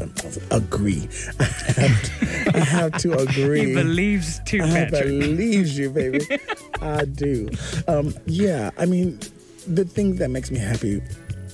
um, 0.00 0.12
agree. 0.50 1.08
I 1.40 1.44
have 1.44 2.02
to, 2.02 2.50
I 2.54 2.58
have 2.58 2.92
to 3.02 3.12
agree. 3.24 3.66
He 3.66 3.74
believes 3.74 4.40
too, 4.44 4.62
I 4.62 4.68
Patrick. 4.68 5.04
believes 5.04 5.78
you, 5.78 5.90
baby. 5.90 6.20
I 6.82 7.04
do. 7.04 7.48
Um, 7.86 8.14
yeah, 8.26 8.70
I 8.78 8.86
mean, 8.86 9.20
the 9.68 9.84
thing 9.84 10.16
that 10.16 10.30
makes 10.30 10.50
me 10.50 10.58
happy 10.58 11.02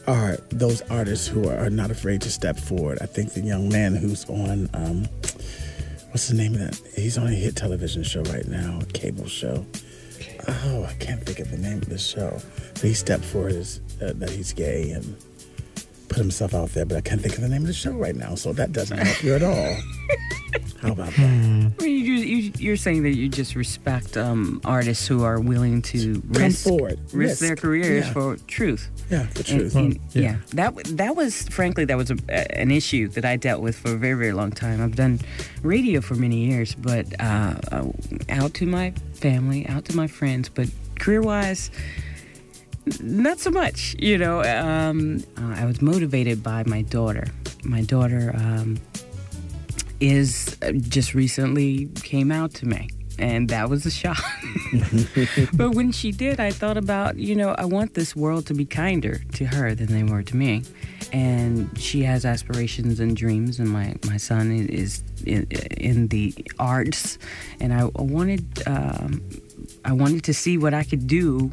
are 0.07 0.39
those 0.49 0.81
artists 0.91 1.27
who 1.27 1.47
are, 1.49 1.59
are 1.59 1.71
not 1.71 1.91
afraid 1.91 2.23
to 2.23 2.31
step 2.31 2.59
forward. 2.59 2.99
I 3.03 3.07
think 3.07 3.35
the 3.35 3.41
young 3.43 3.69
man 3.69 3.95
who's 3.97 4.25
on, 4.31 4.71
um, 4.73 5.05
what's 6.13 6.29
the 6.29 6.35
name 6.37 6.55
of 6.55 6.61
that? 6.61 6.81
He's 6.95 7.19
on 7.19 7.27
a 7.27 7.31
hit 7.33 7.55
television 7.57 8.03
show 8.03 8.23
right 8.23 8.47
now, 8.47 8.79
a 8.81 8.87
cable 8.87 9.27
show. 9.27 9.67
Oh, 10.49 10.85
I 10.89 10.93
can't 10.95 11.25
think 11.25 11.41
of 11.41 11.51
the 11.51 11.59
name 11.59 11.79
of 11.79 11.89
the 11.89 11.99
show. 11.99 12.41
But 12.75 12.83
he 12.83 12.95
stepped 12.95 13.25
forward 13.25 13.53
as, 13.53 13.81
uh, 14.01 14.13
that 14.17 14.31
he's 14.31 14.53
gay 14.53 14.91
and 14.91 15.17
put 16.09 16.19
himself 16.19 16.55
out 16.55 16.71
there, 16.71 16.85
but 16.85 16.97
I 16.97 17.01
can't 17.01 17.21
think 17.21 17.35
of 17.35 17.41
the 17.43 17.49
name 17.49 17.63
of 17.63 17.67
the 17.69 17.73
show 17.75 17.93
right 17.93 18.15
now, 18.17 18.35
so 18.35 18.53
that 18.53 18.73
doesn't 18.73 18.97
help 18.99 19.23
you 19.23 19.35
at 19.35 19.43
all. 19.43 19.77
How 20.81 20.93
about 20.93 21.13
that? 21.15 21.21
I 21.21 21.83
mean, 21.83 22.05
you, 22.05 22.15
you, 22.15 22.53
you're 22.59 22.77
saying 22.77 23.03
that 23.03 23.17
you 23.17 23.29
just 23.29 23.55
respect 23.57 24.17
um, 24.17 24.61
artists 24.65 25.07
who 25.07 25.25
are 25.25 25.41
willing 25.41 25.83
to 25.83 26.21
Come 26.21 26.31
risk, 26.33 26.67
forward. 26.67 26.99
risk 27.13 27.41
their 27.41 27.57
careers 27.57 28.07
Yeah. 28.07 28.13
for 28.13 28.37
truth. 28.47 28.89
Yeah, 29.11 29.27
the 29.35 29.43
truth. 29.43 29.75
and- 29.75 29.99
yeah. 30.13 30.23
yeah. 30.23 30.37
that 30.55 30.75
that 30.97 31.17
was 31.17 31.49
frankly 31.49 31.85
that 31.87 31.97
was 31.97 32.11
a, 32.11 32.17
a- 32.29 32.59
an 32.61 32.71
issue 32.71 33.09
that 33.09 33.25
I 33.25 33.37
dealt 33.37 33.63
with 33.63 33.77
for 33.77 33.93
a 33.93 33.97
very 33.97 34.15
very 34.15 34.33
long 34.33 34.51
time. 34.53 34.81
I've 34.83 34.97
done 34.97 35.21
radio 35.63 36.01
for 36.01 36.15
many 36.15 36.45
years, 36.47 36.75
but 36.75 37.07
uh, 37.21 37.57
uh, 37.73 37.85
out 38.29 38.55
to 38.55 38.67
my 38.67 38.93
family, 39.15 39.67
out 39.69 39.85
to 39.87 39.97
my 39.97 40.07
friends, 40.07 40.49
but 40.49 40.69
career 40.99 41.23
wise, 41.23 41.71
not 43.01 43.39
so 43.39 43.51
much. 43.51 43.97
You 43.99 44.19
know, 44.19 44.43
um, 44.43 45.25
uh, 45.37 45.55
I 45.57 45.65
was 45.65 45.83
motivated 45.83 46.43
by 46.43 46.65
my 46.67 46.83
daughter. 46.83 47.27
My 47.65 47.83
daughter 47.83 48.33
um, 48.37 48.79
is 50.01 50.57
uh, 50.63 50.73
just 50.73 51.15
recently 51.15 51.87
came 52.03 52.31
out 52.31 52.55
to 52.55 52.67
me. 52.67 52.89
And 53.19 53.49
that 53.49 53.71
was 53.71 53.87
a 53.87 53.91
shock. 53.91 54.23
but 55.55 55.71
when 55.71 55.91
she 55.91 56.13
did, 56.13 56.39
I 56.39 56.51
thought 56.51 56.77
about, 56.77 57.17
you 57.17 57.35
know, 57.35 57.55
I 57.57 57.65
want 57.65 57.95
this 57.95 58.15
world 58.15 58.45
to 58.49 58.55
be 58.55 58.67
kinder 58.67 59.21
to 59.35 59.47
her 59.47 59.75
than 59.75 59.87
they 59.87 60.03
were 60.03 60.23
to 60.23 60.37
me. 60.37 60.65
And 61.15 61.71
she 61.81 62.03
has 62.03 62.27
aspirations 62.27 63.01
and 63.01 63.17
dreams, 63.17 63.59
and 63.59 63.71
my, 63.71 63.95
my 64.07 64.19
son 64.19 64.53
is 64.53 65.03
in, 65.25 65.47
in 65.79 66.09
the 66.09 66.35
arts. 66.59 67.19
And 67.59 67.73
I 67.73 67.87
wanted, 67.95 68.45
um, 68.67 69.23
I 69.83 69.93
wanted 69.93 70.23
to 70.25 70.35
see 70.35 70.59
what 70.59 70.75
I 70.75 70.83
could 70.85 71.07
do 71.07 71.51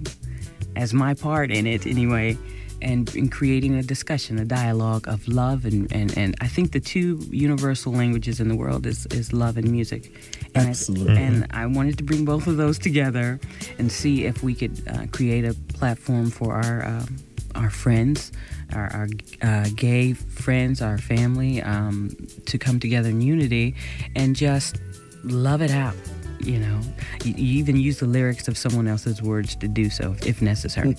as 0.75 0.93
my 0.93 1.13
part 1.13 1.51
in 1.51 1.67
it 1.67 1.85
anyway 1.85 2.37
and 2.81 3.15
in 3.15 3.29
creating 3.29 3.75
a 3.75 3.83
discussion 3.83 4.37
a 4.39 4.45
dialogue 4.45 5.07
of 5.07 5.27
love 5.27 5.65
and, 5.65 5.91
and, 5.91 6.15
and 6.17 6.35
i 6.41 6.47
think 6.47 6.71
the 6.71 6.79
two 6.79 7.19
universal 7.31 7.93
languages 7.93 8.39
in 8.39 8.47
the 8.49 8.55
world 8.55 8.85
is, 8.85 9.05
is 9.07 9.33
love 9.33 9.57
and 9.57 9.69
music 9.71 10.11
and 10.55 10.67
Absolutely. 10.67 11.13
I, 11.13 11.21
and 11.21 11.47
i 11.51 11.65
wanted 11.65 11.97
to 11.97 12.03
bring 12.03 12.25
both 12.25 12.47
of 12.47 12.57
those 12.57 12.77
together 12.77 13.39
and 13.77 13.91
see 13.91 14.25
if 14.25 14.43
we 14.43 14.53
could 14.53 14.81
uh, 14.87 15.05
create 15.11 15.45
a 15.45 15.53
platform 15.53 16.29
for 16.29 16.53
our 16.55 16.85
um, 16.85 17.17
our 17.55 17.69
friends 17.69 18.31
our, 18.73 18.91
our 18.93 19.07
uh, 19.41 19.69
gay 19.75 20.13
friends 20.13 20.81
our 20.81 20.97
family 20.97 21.61
um, 21.61 22.15
to 22.45 22.57
come 22.57 22.79
together 22.79 23.09
in 23.09 23.21
unity 23.21 23.75
and 24.15 24.35
just 24.35 24.79
love 25.23 25.61
it 25.61 25.71
out 25.71 25.95
you 26.45 26.59
know 26.59 26.79
you, 27.23 27.33
you 27.35 27.59
even 27.59 27.75
use 27.75 27.99
the 27.99 28.05
lyrics 28.05 28.47
of 28.47 28.57
someone 28.57 28.87
else's 28.87 29.21
words 29.21 29.55
to 29.55 29.67
do 29.67 29.89
so 29.89 30.15
if 30.25 30.41
necessary 30.41 30.95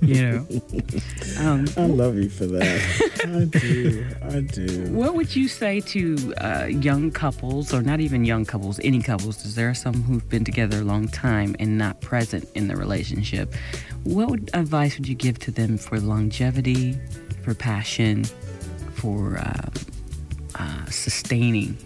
you 0.00 0.22
know 0.22 0.46
um, 1.38 1.66
I 1.76 1.86
love 1.86 2.16
you 2.16 2.28
for 2.28 2.46
that. 2.46 2.80
I 3.24 3.58
do. 3.58 4.06
I 4.22 4.40
do. 4.40 4.92
what 4.92 5.14
would 5.14 5.34
you 5.34 5.48
say 5.48 5.80
to 5.80 6.34
uh, 6.38 6.66
young 6.66 7.10
couples 7.10 7.74
or 7.74 7.82
not 7.82 8.00
even 8.00 8.24
young 8.24 8.44
couples 8.44 8.80
any 8.82 9.02
couples 9.02 9.36
because 9.36 9.54
there 9.54 9.68
are 9.68 9.74
some 9.74 10.02
who've 10.02 10.28
been 10.28 10.44
together 10.44 10.78
a 10.78 10.84
long 10.84 11.08
time 11.08 11.56
and 11.58 11.78
not 11.78 12.00
present 12.00 12.48
in 12.54 12.68
the 12.68 12.76
relationship 12.76 13.54
what 14.04 14.30
would, 14.30 14.50
advice 14.54 14.96
would 14.98 15.08
you 15.08 15.14
give 15.14 15.38
to 15.40 15.50
them 15.50 15.76
for 15.76 15.98
longevity 16.00 16.98
for 17.42 17.54
passion 17.54 18.24
for 18.94 19.38
uh, 19.38 19.70
uh, 20.54 20.84
sustaining 20.86 21.76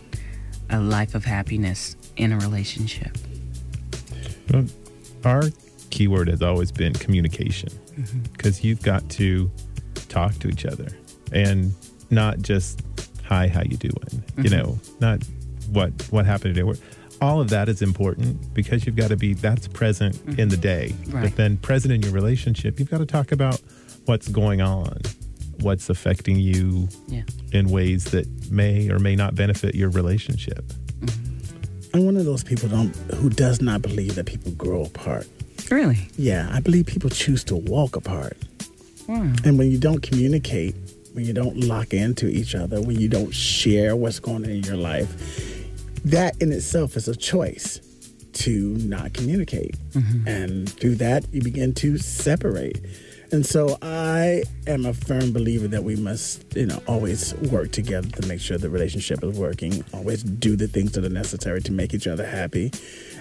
a 0.71 0.81
life 0.81 1.15
of 1.15 1.25
happiness 1.25 1.97
in 2.21 2.33
a 2.33 2.39
relationship? 2.39 3.17
Well, 4.53 4.67
our 5.25 5.45
keyword 5.91 6.29
has 6.29 6.43
always 6.43 6.71
been 6.71 6.93
communication 6.93 7.71
mm-hmm. 7.71 8.21
because 8.33 8.63
you've 8.63 8.83
got 8.83 9.09
to 9.11 9.51
talk 10.09 10.35
to 10.35 10.49
each 10.49 10.67
other 10.67 10.89
and 11.33 11.75
not 12.11 12.41
just 12.43 12.83
hi 13.25 13.49
how 13.49 13.63
you 13.63 13.77
doing? 13.77 13.95
You 14.37 14.45
mm-hmm. 14.45 14.57
know 14.57 14.79
not 15.01 15.25
what 15.71 15.91
what 16.11 16.27
happened 16.27 16.55
today? 16.55 16.81
All 17.23 17.41
of 17.41 17.51
that 17.51 17.69
is 17.69 17.83
important 17.83 18.55
because 18.55 18.87
you've 18.87 18.97
got 18.97 19.09
to 19.09 19.17
be 19.17 19.35
that's 19.35 19.69
present 19.69 20.17
in 20.39 20.49
the 20.49 20.57
mm-hmm. 20.57 20.61
day. 20.61 20.95
Right. 21.09 21.25
but 21.25 21.37
then 21.37 21.57
present 21.59 21.93
in 21.93 22.03
your 22.03 22.13
relationship 22.13 22.79
you've 22.79 22.91
got 22.91 22.99
to 22.99 23.07
talk 23.07 23.33
about 23.33 23.61
what's 24.07 24.29
going 24.29 24.61
on 24.61 24.99
what's 25.61 25.91
affecting 25.91 26.37
you 26.37 26.89
yeah. 27.07 27.23
in 27.53 27.69
ways 27.69 28.05
that 28.07 28.27
may 28.51 28.91
or 28.91 28.99
may 28.99 29.15
not 29.15 29.35
benefit 29.35 29.75
your 29.75 29.91
relationship 29.91 30.65
I'm 31.93 32.05
one 32.05 32.17
of 32.17 32.25
those 32.25 32.45
people 32.45 32.69
don't, 32.69 32.95
who 33.15 33.31
does 33.31 33.61
not 33.61 33.83
believe 33.83 34.15
that 34.15 34.27
people 34.27 34.53
grow 34.53 34.85
apart. 34.85 35.27
really 35.71 36.09
Yeah, 36.17 36.49
I 36.53 36.61
believe 36.61 36.87
people 36.87 37.11
choose 37.11 37.45
to 37.45 37.57
walk 37.57 37.97
apart. 37.97 38.37
wow. 39.09 39.33
And 39.45 39.59
when 39.59 39.71
you 39.71 39.79
don't 39.79 40.01
communicate, 40.01 40.75
when 41.13 41.25
you 41.25 41.33
don't 41.33 41.57
lock 41.65 41.93
into 41.93 42.29
each 42.29 42.55
other, 42.55 42.81
when 42.81 42.99
you 42.99 43.09
don't 43.09 43.33
share 43.35 43.97
what's 43.97 44.21
going 44.21 44.45
on 44.45 44.51
in 44.51 44.63
your 44.63 44.77
life, 44.77 45.11
that 46.05 46.41
in 46.41 46.53
itself 46.53 46.97
is 46.97 47.09
a 47.09 47.17
choice 47.17 47.81
to 48.33 48.77
not 48.79 49.13
communicate. 49.13 49.75
Mm-hmm. 49.93 50.29
And 50.29 50.69
through 50.73 50.97
that, 50.97 51.27
you 51.33 51.43
begin 51.43 51.75
to 51.75 51.99
separate. 51.99 52.81
And 53.33 53.47
so 53.47 53.79
I 53.81 54.43
am 54.67 54.85
a 54.87 54.93
firm 54.93 55.33
believer 55.33 55.69
that 55.69 55.85
we 55.85 55.95
must, 55.95 56.57
you 56.57 56.67
know, 56.67 56.83
always 56.89 57.33
work 57.35 57.71
together 57.71 58.09
to 58.09 58.27
make 58.27 58.41
sure 58.41 58.59
the 58.59 58.69
relationship 58.71 59.23
is 59.23 59.39
working, 59.39 59.85
always 59.95 60.25
do 60.25 60.57
the 60.57 60.67
things 60.67 60.93
that 60.93 61.05
are 61.05 61.09
necessary 61.09 61.61
to 61.63 61.73
make 61.73 61.95
each 61.95 62.09
other 62.09 62.27
happy. 62.27 62.73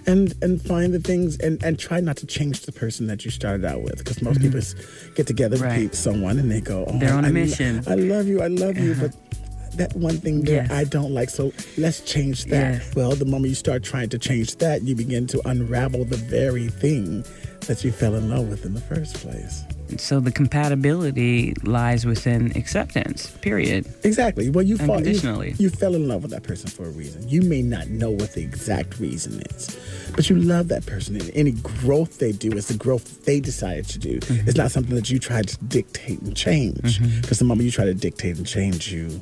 And 0.08 0.34
and 0.42 0.60
find 0.62 0.94
the 0.94 1.00
things 1.00 1.38
and, 1.40 1.62
and 1.64 1.78
try 1.78 2.00
not 2.00 2.18
to 2.18 2.26
change 2.26 2.62
the 2.62 2.72
person 2.72 3.06
that 3.08 3.24
you 3.24 3.30
started 3.30 3.66
out 3.66 3.84
with. 3.84 3.98
Because 4.00 4.22
most 4.22 4.40
mm-hmm. 4.40 4.58
people 4.58 5.14
get 5.16 5.28
together 5.28 5.58
with 5.58 5.62
Right. 5.62 5.92
pe- 5.92 5.96
someone 5.96 6.40
and 6.40 6.50
they 6.50 6.62
go, 6.62 6.86
oh, 6.88 6.98
They're 6.98 7.14
on 7.14 7.26
a 7.26 7.28
I 7.28 7.32
lo- 7.32 7.34
mission. 7.34 7.84
I 7.86 7.96
love 7.96 8.26
you, 8.28 8.42
I 8.42 8.48
love 8.48 8.78
you, 8.78 8.94
uh-huh. 8.94 9.10
but 9.10 9.78
that 9.78 9.96
one 9.96 10.18
thing 10.18 10.42
that 10.46 10.52
Yes. 10.52 10.72
I 10.72 10.86
don't 10.86 11.14
like. 11.14 11.30
So 11.30 11.54
let's 11.78 12.02
change 12.02 12.46
that. 12.46 12.74
Yes. 12.82 12.96
Well, 12.96 13.12
the 13.12 13.26
moment 13.26 13.50
you 13.50 13.56
start 13.56 13.84
trying 13.84 14.10
to 14.10 14.18
change 14.18 14.56
that, 14.58 14.82
you 14.82 14.96
begin 14.96 15.28
to 15.28 15.48
unravel 15.48 16.06
the 16.06 16.18
very 16.18 16.70
thing 16.70 17.24
that 17.68 17.84
you 17.84 17.92
fell 17.92 18.16
in 18.16 18.30
love 18.30 18.48
with 18.50 18.66
in 18.66 18.74
the 18.74 18.82
first 18.82 19.16
place. 19.18 19.64
So 19.98 20.20
the 20.20 20.32
compatibility 20.32 21.54
lies 21.64 22.06
within 22.06 22.56
acceptance, 22.56 23.32
period. 23.38 23.92
Exactly. 24.04 24.50
Well, 24.50 24.66
you 24.66 24.78
fall, 24.78 25.06
you, 25.06 25.54
you 25.58 25.70
fell 25.70 25.96
in 25.96 26.08
love 26.08 26.22
with 26.22 26.32
that 26.32 26.44
person 26.44 26.70
for 26.70 26.86
a 26.86 26.90
reason. 26.90 27.28
You 27.28 27.42
may 27.42 27.62
not 27.62 27.88
know 27.88 28.12
what 28.12 28.34
the 28.34 28.42
exact 28.42 29.00
reason 29.00 29.42
is, 29.52 29.80
but 30.16 30.30
you 30.30 30.36
love 30.38 30.68
that 30.70 30.86
person. 30.86 31.16
And 31.16 31.32
any 31.34 31.52
growth 31.52 32.20
they 32.20 32.32
do 32.32 32.52
is 32.52 32.68
the 32.68 32.78
growth 32.78 33.26
they 33.26 33.40
decided 33.40 33.88
to 33.90 34.00
do. 34.00 34.20
Mm-hmm. 34.20 34.48
It's 34.48 34.58
not 34.58 34.72
something 34.72 34.96
that 34.96 35.10
you 35.10 35.20
tried 35.20 35.48
to 35.48 35.58
dictate 35.66 36.22
and 36.22 36.36
change. 36.36 37.00
Because 37.22 37.40
the 37.40 37.46
moment 37.46 37.66
you 37.66 37.72
try 37.72 37.86
to 37.86 37.94
dictate 37.94 38.38
and 38.38 38.46
change, 38.46 38.92
you 38.92 39.22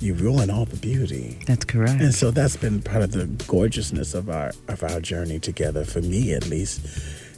you 0.00 0.14
ruin 0.14 0.50
all 0.50 0.64
the 0.64 0.76
beauty. 0.76 1.38
That's 1.46 1.64
correct. 1.64 2.00
And 2.00 2.14
so 2.14 2.30
that's 2.30 2.56
been 2.56 2.82
part 2.82 3.02
of 3.02 3.12
the 3.12 3.26
gorgeousness 3.46 4.14
of 4.14 4.30
our 4.30 4.52
of 4.68 4.82
our 4.82 5.00
journey 5.00 5.38
together, 5.38 5.84
for 5.84 6.00
me 6.00 6.32
at 6.32 6.48
least. 6.48 6.80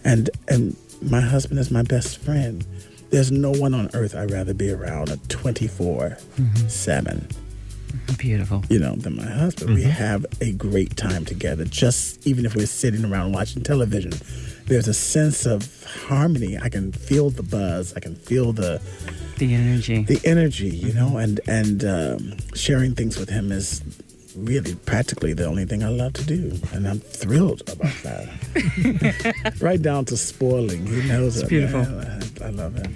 And 0.04 0.30
and 0.48 0.76
my 1.02 1.20
husband 1.20 1.58
is 1.60 1.70
my 1.70 1.82
best 1.82 2.18
friend. 2.18 2.64
There's 3.10 3.30
no 3.30 3.52
one 3.52 3.74
on 3.74 3.90
earth 3.94 4.14
I'd 4.14 4.30
rather 4.30 4.54
be 4.54 4.70
around 4.70 5.08
a 5.08 5.16
24 5.28 6.18
7, 6.66 7.16
mm-hmm. 7.16 8.14
Beautiful. 8.16 8.64
you 8.68 8.78
know, 8.80 8.96
than 8.96 9.16
my 9.16 9.26
husband. 9.26 9.74
We 9.74 9.82
mm-hmm. 9.82 9.90
have 9.90 10.26
a 10.40 10.52
great 10.52 10.96
time 10.96 11.24
together. 11.24 11.64
Just 11.64 12.26
even 12.26 12.44
if 12.44 12.56
we're 12.56 12.66
sitting 12.66 13.04
around 13.04 13.32
watching 13.32 13.62
television, 13.62 14.12
there's 14.66 14.88
a 14.88 14.94
sense 14.94 15.46
of 15.46 15.84
harmony. 15.84 16.58
I 16.58 16.68
can 16.68 16.90
feel 16.90 17.30
the 17.30 17.42
buzz. 17.42 17.94
I 17.94 18.00
can 18.00 18.16
feel 18.16 18.52
the 18.52 18.80
The 19.38 19.54
energy. 19.54 20.02
the 20.02 20.20
energy, 20.24 20.68
you 20.68 20.92
mm-hmm. 20.92 20.98
know, 20.98 21.18
and 21.18 21.40
and 21.46 21.84
um, 21.84 22.36
sharing 22.54 22.94
things 22.94 23.16
with 23.16 23.28
him 23.28 23.52
is 23.52 23.80
really 24.36 24.74
practically 24.74 25.32
the 25.34 25.44
only 25.46 25.64
thing 25.64 25.82
I 25.84 25.88
love 25.88 26.12
to 26.14 26.24
do, 26.24 26.52
and 26.72 26.86
I'm 26.88 27.00
thrilled 27.00 27.62
about 27.70 27.92
that. 28.02 29.56
right 29.60 29.80
down 29.80 30.04
to 30.06 30.16
spoiling, 30.16 30.86
he 30.86 31.02
knows 31.08 31.36
It's 31.36 31.44
it. 31.44 31.48
beautiful. 31.48 31.80
man. 31.82 32.22
I, 32.42 32.46
I 32.46 32.50
love 32.50 32.74
him. 32.76 32.94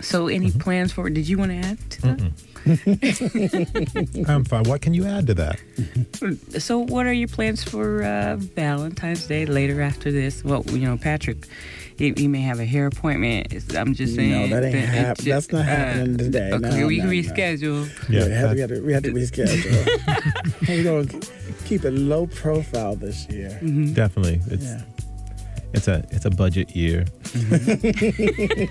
So, 0.00 0.28
any 0.28 0.50
plans 0.50 0.92
for? 0.92 1.08
Did 1.08 1.28
you 1.28 1.38
want 1.38 1.52
to 1.52 1.58
add 1.58 1.78
to 1.90 2.00
that? 2.02 2.32
i'm 4.26 4.42
fine 4.42 4.62
what 4.64 4.80
can 4.80 4.94
you 4.94 5.04
add 5.04 5.26
to 5.26 5.34
that 5.34 5.60
So, 6.62 6.78
what 6.78 7.04
are 7.04 7.12
your 7.12 7.28
plans 7.28 7.62
for 7.62 8.02
uh, 8.02 8.36
Valentine's 8.36 9.26
Day 9.26 9.44
later 9.44 9.82
after 9.82 10.10
this? 10.10 10.42
Well, 10.42 10.62
you 10.68 10.78
know, 10.86 10.96
Patrick, 10.96 11.46
he, 11.96 12.12
he 12.16 12.28
may 12.28 12.40
have 12.40 12.58
a 12.60 12.64
hair 12.64 12.86
appointment. 12.86 13.52
It's- 13.52 13.74
I'm 13.76 13.94
just 13.94 14.14
saying. 14.14 14.50
No, 14.50 14.56
that 14.60 14.64
ain't 14.64 14.74
it 14.74 14.88
hap- 14.88 15.16
just- 15.18 15.50
that's 15.50 15.52
not 15.52 15.60
uh, 15.60 15.64
happening 15.64 16.16
today. 16.18 16.50
Okay, 16.52 16.80
No, 16.80 16.86
we 16.86 16.98
no, 16.98 17.02
can 17.04 17.10
no. 17.10 17.16
reschedule. 17.22 18.08
Yeah, 18.08 18.26
Yeah, 18.26 18.26
we, 18.26 18.32
have, 18.32 18.50
we, 18.50 18.56
that's- 18.56 18.60
have 18.60 18.70
to, 18.70 18.80
we 18.82 18.92
have 18.92 19.02
to 19.04 19.12
reschedule. 19.12 20.68
We're 20.68 20.82
going 20.84 21.08
to 21.08 21.30
keep 21.66 21.84
it 21.84 21.92
low 21.92 22.26
profile 22.26 22.96
this 22.96 23.26
year. 23.28 23.50
Mm-hmm. 23.62 23.92
Definitely. 23.94 24.40
It's 24.50 24.64
Yeah. 24.64 24.82
it's 25.72 25.88
a 25.88 26.04
it's 26.10 26.24
a 26.24 26.30
budget 26.30 26.74
year. 26.76 27.04
Mm-hmm. 27.24 28.64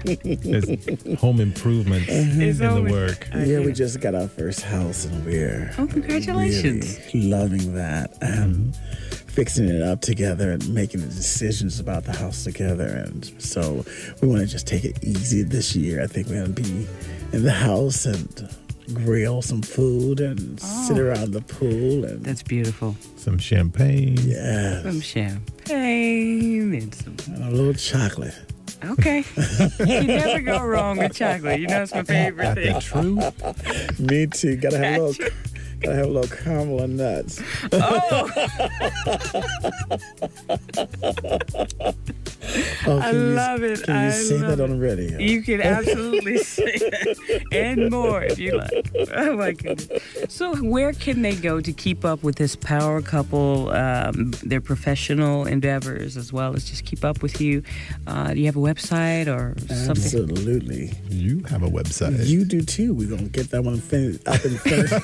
it's 0.55 1.19
home 1.21 1.39
improvements 1.41 2.05
It's 2.09 2.37
in 2.37 2.57
the 2.57 2.69
always- 2.69 2.91
work. 2.91 3.27
Yeah, 3.35 3.59
we 3.59 3.73
just 3.73 3.99
got 3.99 4.15
our 4.15 4.27
first 4.27 4.61
house 4.61 5.05
and 5.05 5.25
we're 5.25 5.71
Oh, 5.77 5.87
congratulations. 5.87 6.99
really 7.13 7.27
loving 7.27 7.73
that 7.75 8.17
and 8.21 8.77
fixing 9.33 9.67
it 9.67 9.81
up 9.81 10.01
together 10.01 10.51
and 10.51 10.69
making 10.73 11.01
the 11.01 11.07
decisions 11.07 11.79
about 11.79 12.03
the 12.03 12.15
house 12.15 12.43
together. 12.43 12.85
And 12.85 13.25
so 13.41 13.83
we 14.21 14.27
want 14.27 14.41
to 14.41 14.47
just 14.47 14.67
take 14.67 14.85
it 14.85 15.03
easy 15.03 15.41
this 15.41 15.75
year. 15.75 16.03
I 16.03 16.07
think 16.07 16.27
we're 16.27 16.45
going 16.45 16.53
to 16.53 16.61
be 16.61 16.87
in 17.31 17.43
the 17.43 17.51
house 17.51 18.05
and 18.05 18.49
grill 18.93 19.41
some 19.41 19.61
food 19.61 20.19
and 20.19 20.59
sit 20.59 20.97
oh. 20.97 21.01
around 21.01 21.31
the 21.31 21.41
pool 21.41 22.05
and 22.05 22.23
That's 22.23 22.43
beautiful. 22.43 22.95
Some 23.15 23.39
champagne. 23.39 24.17
yeah, 24.19 24.83
Some 24.83 25.01
champagne 25.01 26.73
and 26.75 26.93
some. 26.93 27.15
and 27.27 27.43
a 27.45 27.49
little 27.51 27.73
chocolate. 27.73 28.35
Okay. 28.83 29.23
you 29.79 30.03
never 30.03 30.41
go 30.41 30.61
wrong 30.61 30.97
with 30.97 31.15
chocolate. 31.15 31.59
You 31.59 31.67
know 31.67 31.83
it's 31.83 31.93
my 31.93 32.03
favorite 32.03 32.55
thing. 32.55 32.79
True. 32.81 33.15
Me 34.05 34.27
too. 34.27 34.57
Gotta 34.57 34.77
have 34.77 35.01
a 35.01 35.03
little, 35.05 35.29
gotta 35.83 35.95
have 35.97 36.05
a 36.05 36.09
little 36.09 36.37
caramel 36.37 36.81
and 36.81 36.97
nuts. 36.97 37.41
Oh, 37.73 38.29
I 42.55 43.11
can 43.11 43.15
you- 43.15 43.21
love 43.35 43.63
it. 43.63 43.83
Can 43.83 43.95
you 43.95 44.01
I 44.07 44.11
say 44.11 44.37
that 44.37 44.59
on 44.59 44.71
it. 44.71 44.75
the 44.75 44.79
radio? 44.79 45.17
You 45.19 45.41
can 45.41 45.61
absolutely 45.77 46.37
say 46.39 46.77
that 46.77 47.15
and 47.51 47.89
more 47.91 48.23
if 48.23 48.37
you 48.39 48.57
like. 48.57 48.91
Oh 49.13 49.35
my 49.37 49.51
goodness. 49.53 49.87
So, 50.29 50.55
where 50.57 50.93
can 50.93 51.21
they 51.21 51.35
go 51.35 51.59
to 51.61 51.71
keep 51.73 52.03
up 52.05 52.23
with 52.23 52.35
this 52.35 52.55
power 52.55 53.01
couple, 53.01 53.69
um, 53.71 54.31
their 54.43 54.61
professional 54.61 55.45
endeavors, 55.45 56.15
as 56.17 56.31
well 56.33 56.53
as 56.55 56.65
just 56.69 56.85
keep 56.85 57.03
up 57.03 57.21
with 57.21 57.41
you? 57.41 57.63
Uh, 58.07 58.33
do 58.33 58.39
you 58.39 58.45
have 58.45 58.55
a 58.55 58.59
website 58.59 59.27
or 59.27 59.55
something? 59.67 59.89
Absolutely. 59.91 60.91
You 61.09 61.43
have 61.49 61.63
a 61.63 61.69
website. 61.69 62.25
You 62.27 62.45
do 62.45 62.61
too. 62.61 62.93
We're 62.93 63.09
gonna 63.09 63.23
get 63.29 63.49
that 63.51 63.63
one 63.63 63.79
finished 63.79 64.25
up 64.27 64.43
and 64.45 64.59
finished. 64.59 64.93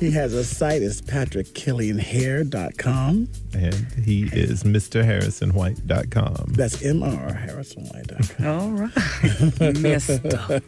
He 0.00 0.10
has 0.12 0.32
a 0.34 0.44
site. 0.44 0.82
It's 0.82 1.00
patrickkillianhair.com. 1.00 3.28
and 3.54 3.74
he 4.04 4.24
is 4.32 4.62
MrHarrisonWhite.com. 4.64 6.46
That's 6.48 6.73
M 6.82 7.02
R 7.02 7.32
Harrison 7.32 7.84
White. 7.86 8.10
All 8.44 8.70
right. 8.70 9.78
Mister. 9.78 10.62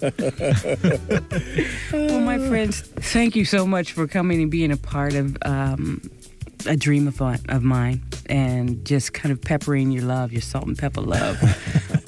well, 1.93 2.21
my 2.21 2.39
friends, 2.49 2.81
thank 2.81 3.37
you 3.37 3.45
so 3.45 3.67
much 3.67 3.93
for 3.93 4.07
coming 4.07 4.43
and 4.43 4.51
being 4.51 4.73
a 4.73 4.77
part 4.77 5.15
of 5.15 5.37
um, 5.43 6.03
a 6.67 6.77
dream 6.77 7.09
of, 7.09 7.21
of 7.21 7.63
mine 7.63 8.03
and 8.29 8.85
just 8.85 9.13
kind 9.13 9.33
of 9.33 9.41
peppering 9.41 9.91
your 9.91 10.05
love, 10.05 10.33
your 10.33 10.43
salt 10.43 10.67
and 10.67 10.77
pepper 10.79 11.01
love, 11.01 11.39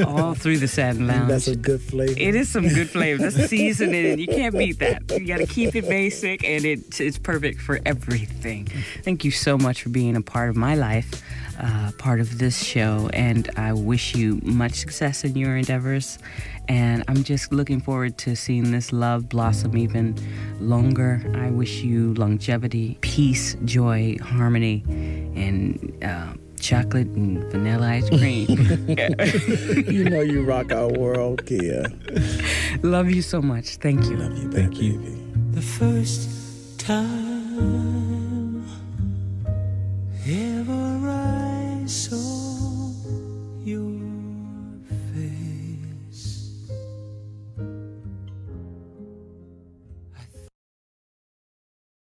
all 0.05 0.35
through 0.35 0.59
the 0.59 0.69
Satin 0.69 1.07
Lounge. 1.07 1.29
That's 1.29 1.49
a 1.49 1.57
good 1.57 1.81
flavor. 1.81 2.15
It 2.17 2.35
is 2.35 2.49
some 2.49 2.69
good 2.69 2.91
flavor. 2.91 3.23
That's 3.23 3.49
seasoning, 3.49 4.07
and 4.07 4.21
you 4.21 4.27
can't 4.27 4.57
beat 4.57 4.79
that. 4.79 5.03
You 5.11 5.27
got 5.27 5.39
to 5.39 5.47
keep 5.47 5.75
it 5.75 5.89
basic, 5.89 6.45
and 6.45 6.65
it, 6.65 7.01
it's 7.01 7.19
perfect 7.19 7.61
for 7.61 7.81
everything. 7.85 8.69
Thank 9.03 9.25
you 9.25 9.31
so 9.31 9.59
much 9.59 9.83
for 9.83 9.89
being 9.89 10.17
a 10.17 10.23
part 10.23 10.51
of 10.51 10.57
my 10.57 10.75
life, 10.75 11.23
uh, 11.61 11.91
part 11.99 12.21
of 12.21 12.39
this 12.39 12.63
show, 12.63 13.11
and 13.13 13.51
I 13.57 13.73
wish 13.73 14.15
you 14.15 14.41
much 14.43 14.75
success 14.75 15.25
in 15.25 15.37
your 15.37 15.57
endeavors. 15.57 16.19
And 16.69 17.03
I'm 17.09 17.25
just 17.25 17.51
looking 17.51 17.81
forward 17.81 18.19
to 18.19 18.37
seeing 18.37 18.73
this 18.73 18.93
love 18.93 19.29
blossom 19.31 19.77
even 19.79 20.17
longer. 20.61 21.23
I 21.35 21.51
wish 21.51 21.81
you 21.83 22.13
longevity, 22.15 22.99
peace, 23.01 23.57
joy, 23.65 24.19
harmony, 24.23 24.85
and. 25.35 26.05
Uh, 26.05 26.35
chocolate 26.59 27.09
and 27.09 27.45
vanilla 27.51 27.89
ice 27.89 28.09
cream. 28.09 28.49
you 29.89 30.05
know 30.05 30.21
you 30.21 30.45
rock 30.45 30.73
our 30.73 30.89
world, 30.89 31.47
Kia. 31.47 31.87
Love 32.83 33.11
you 33.11 33.23
so 33.23 33.41
much. 33.41 33.77
Thank 33.77 34.05
you. 34.05 34.17
Love 34.17 34.37
you, 34.39 34.49
baby. 34.49 34.63
Thank 34.63 34.83
you. 34.83 35.19
The 35.53 35.63
first 35.63 36.79
time 36.79 38.65
ever 40.27 41.09
I 41.09 41.85
saw. 41.87 42.28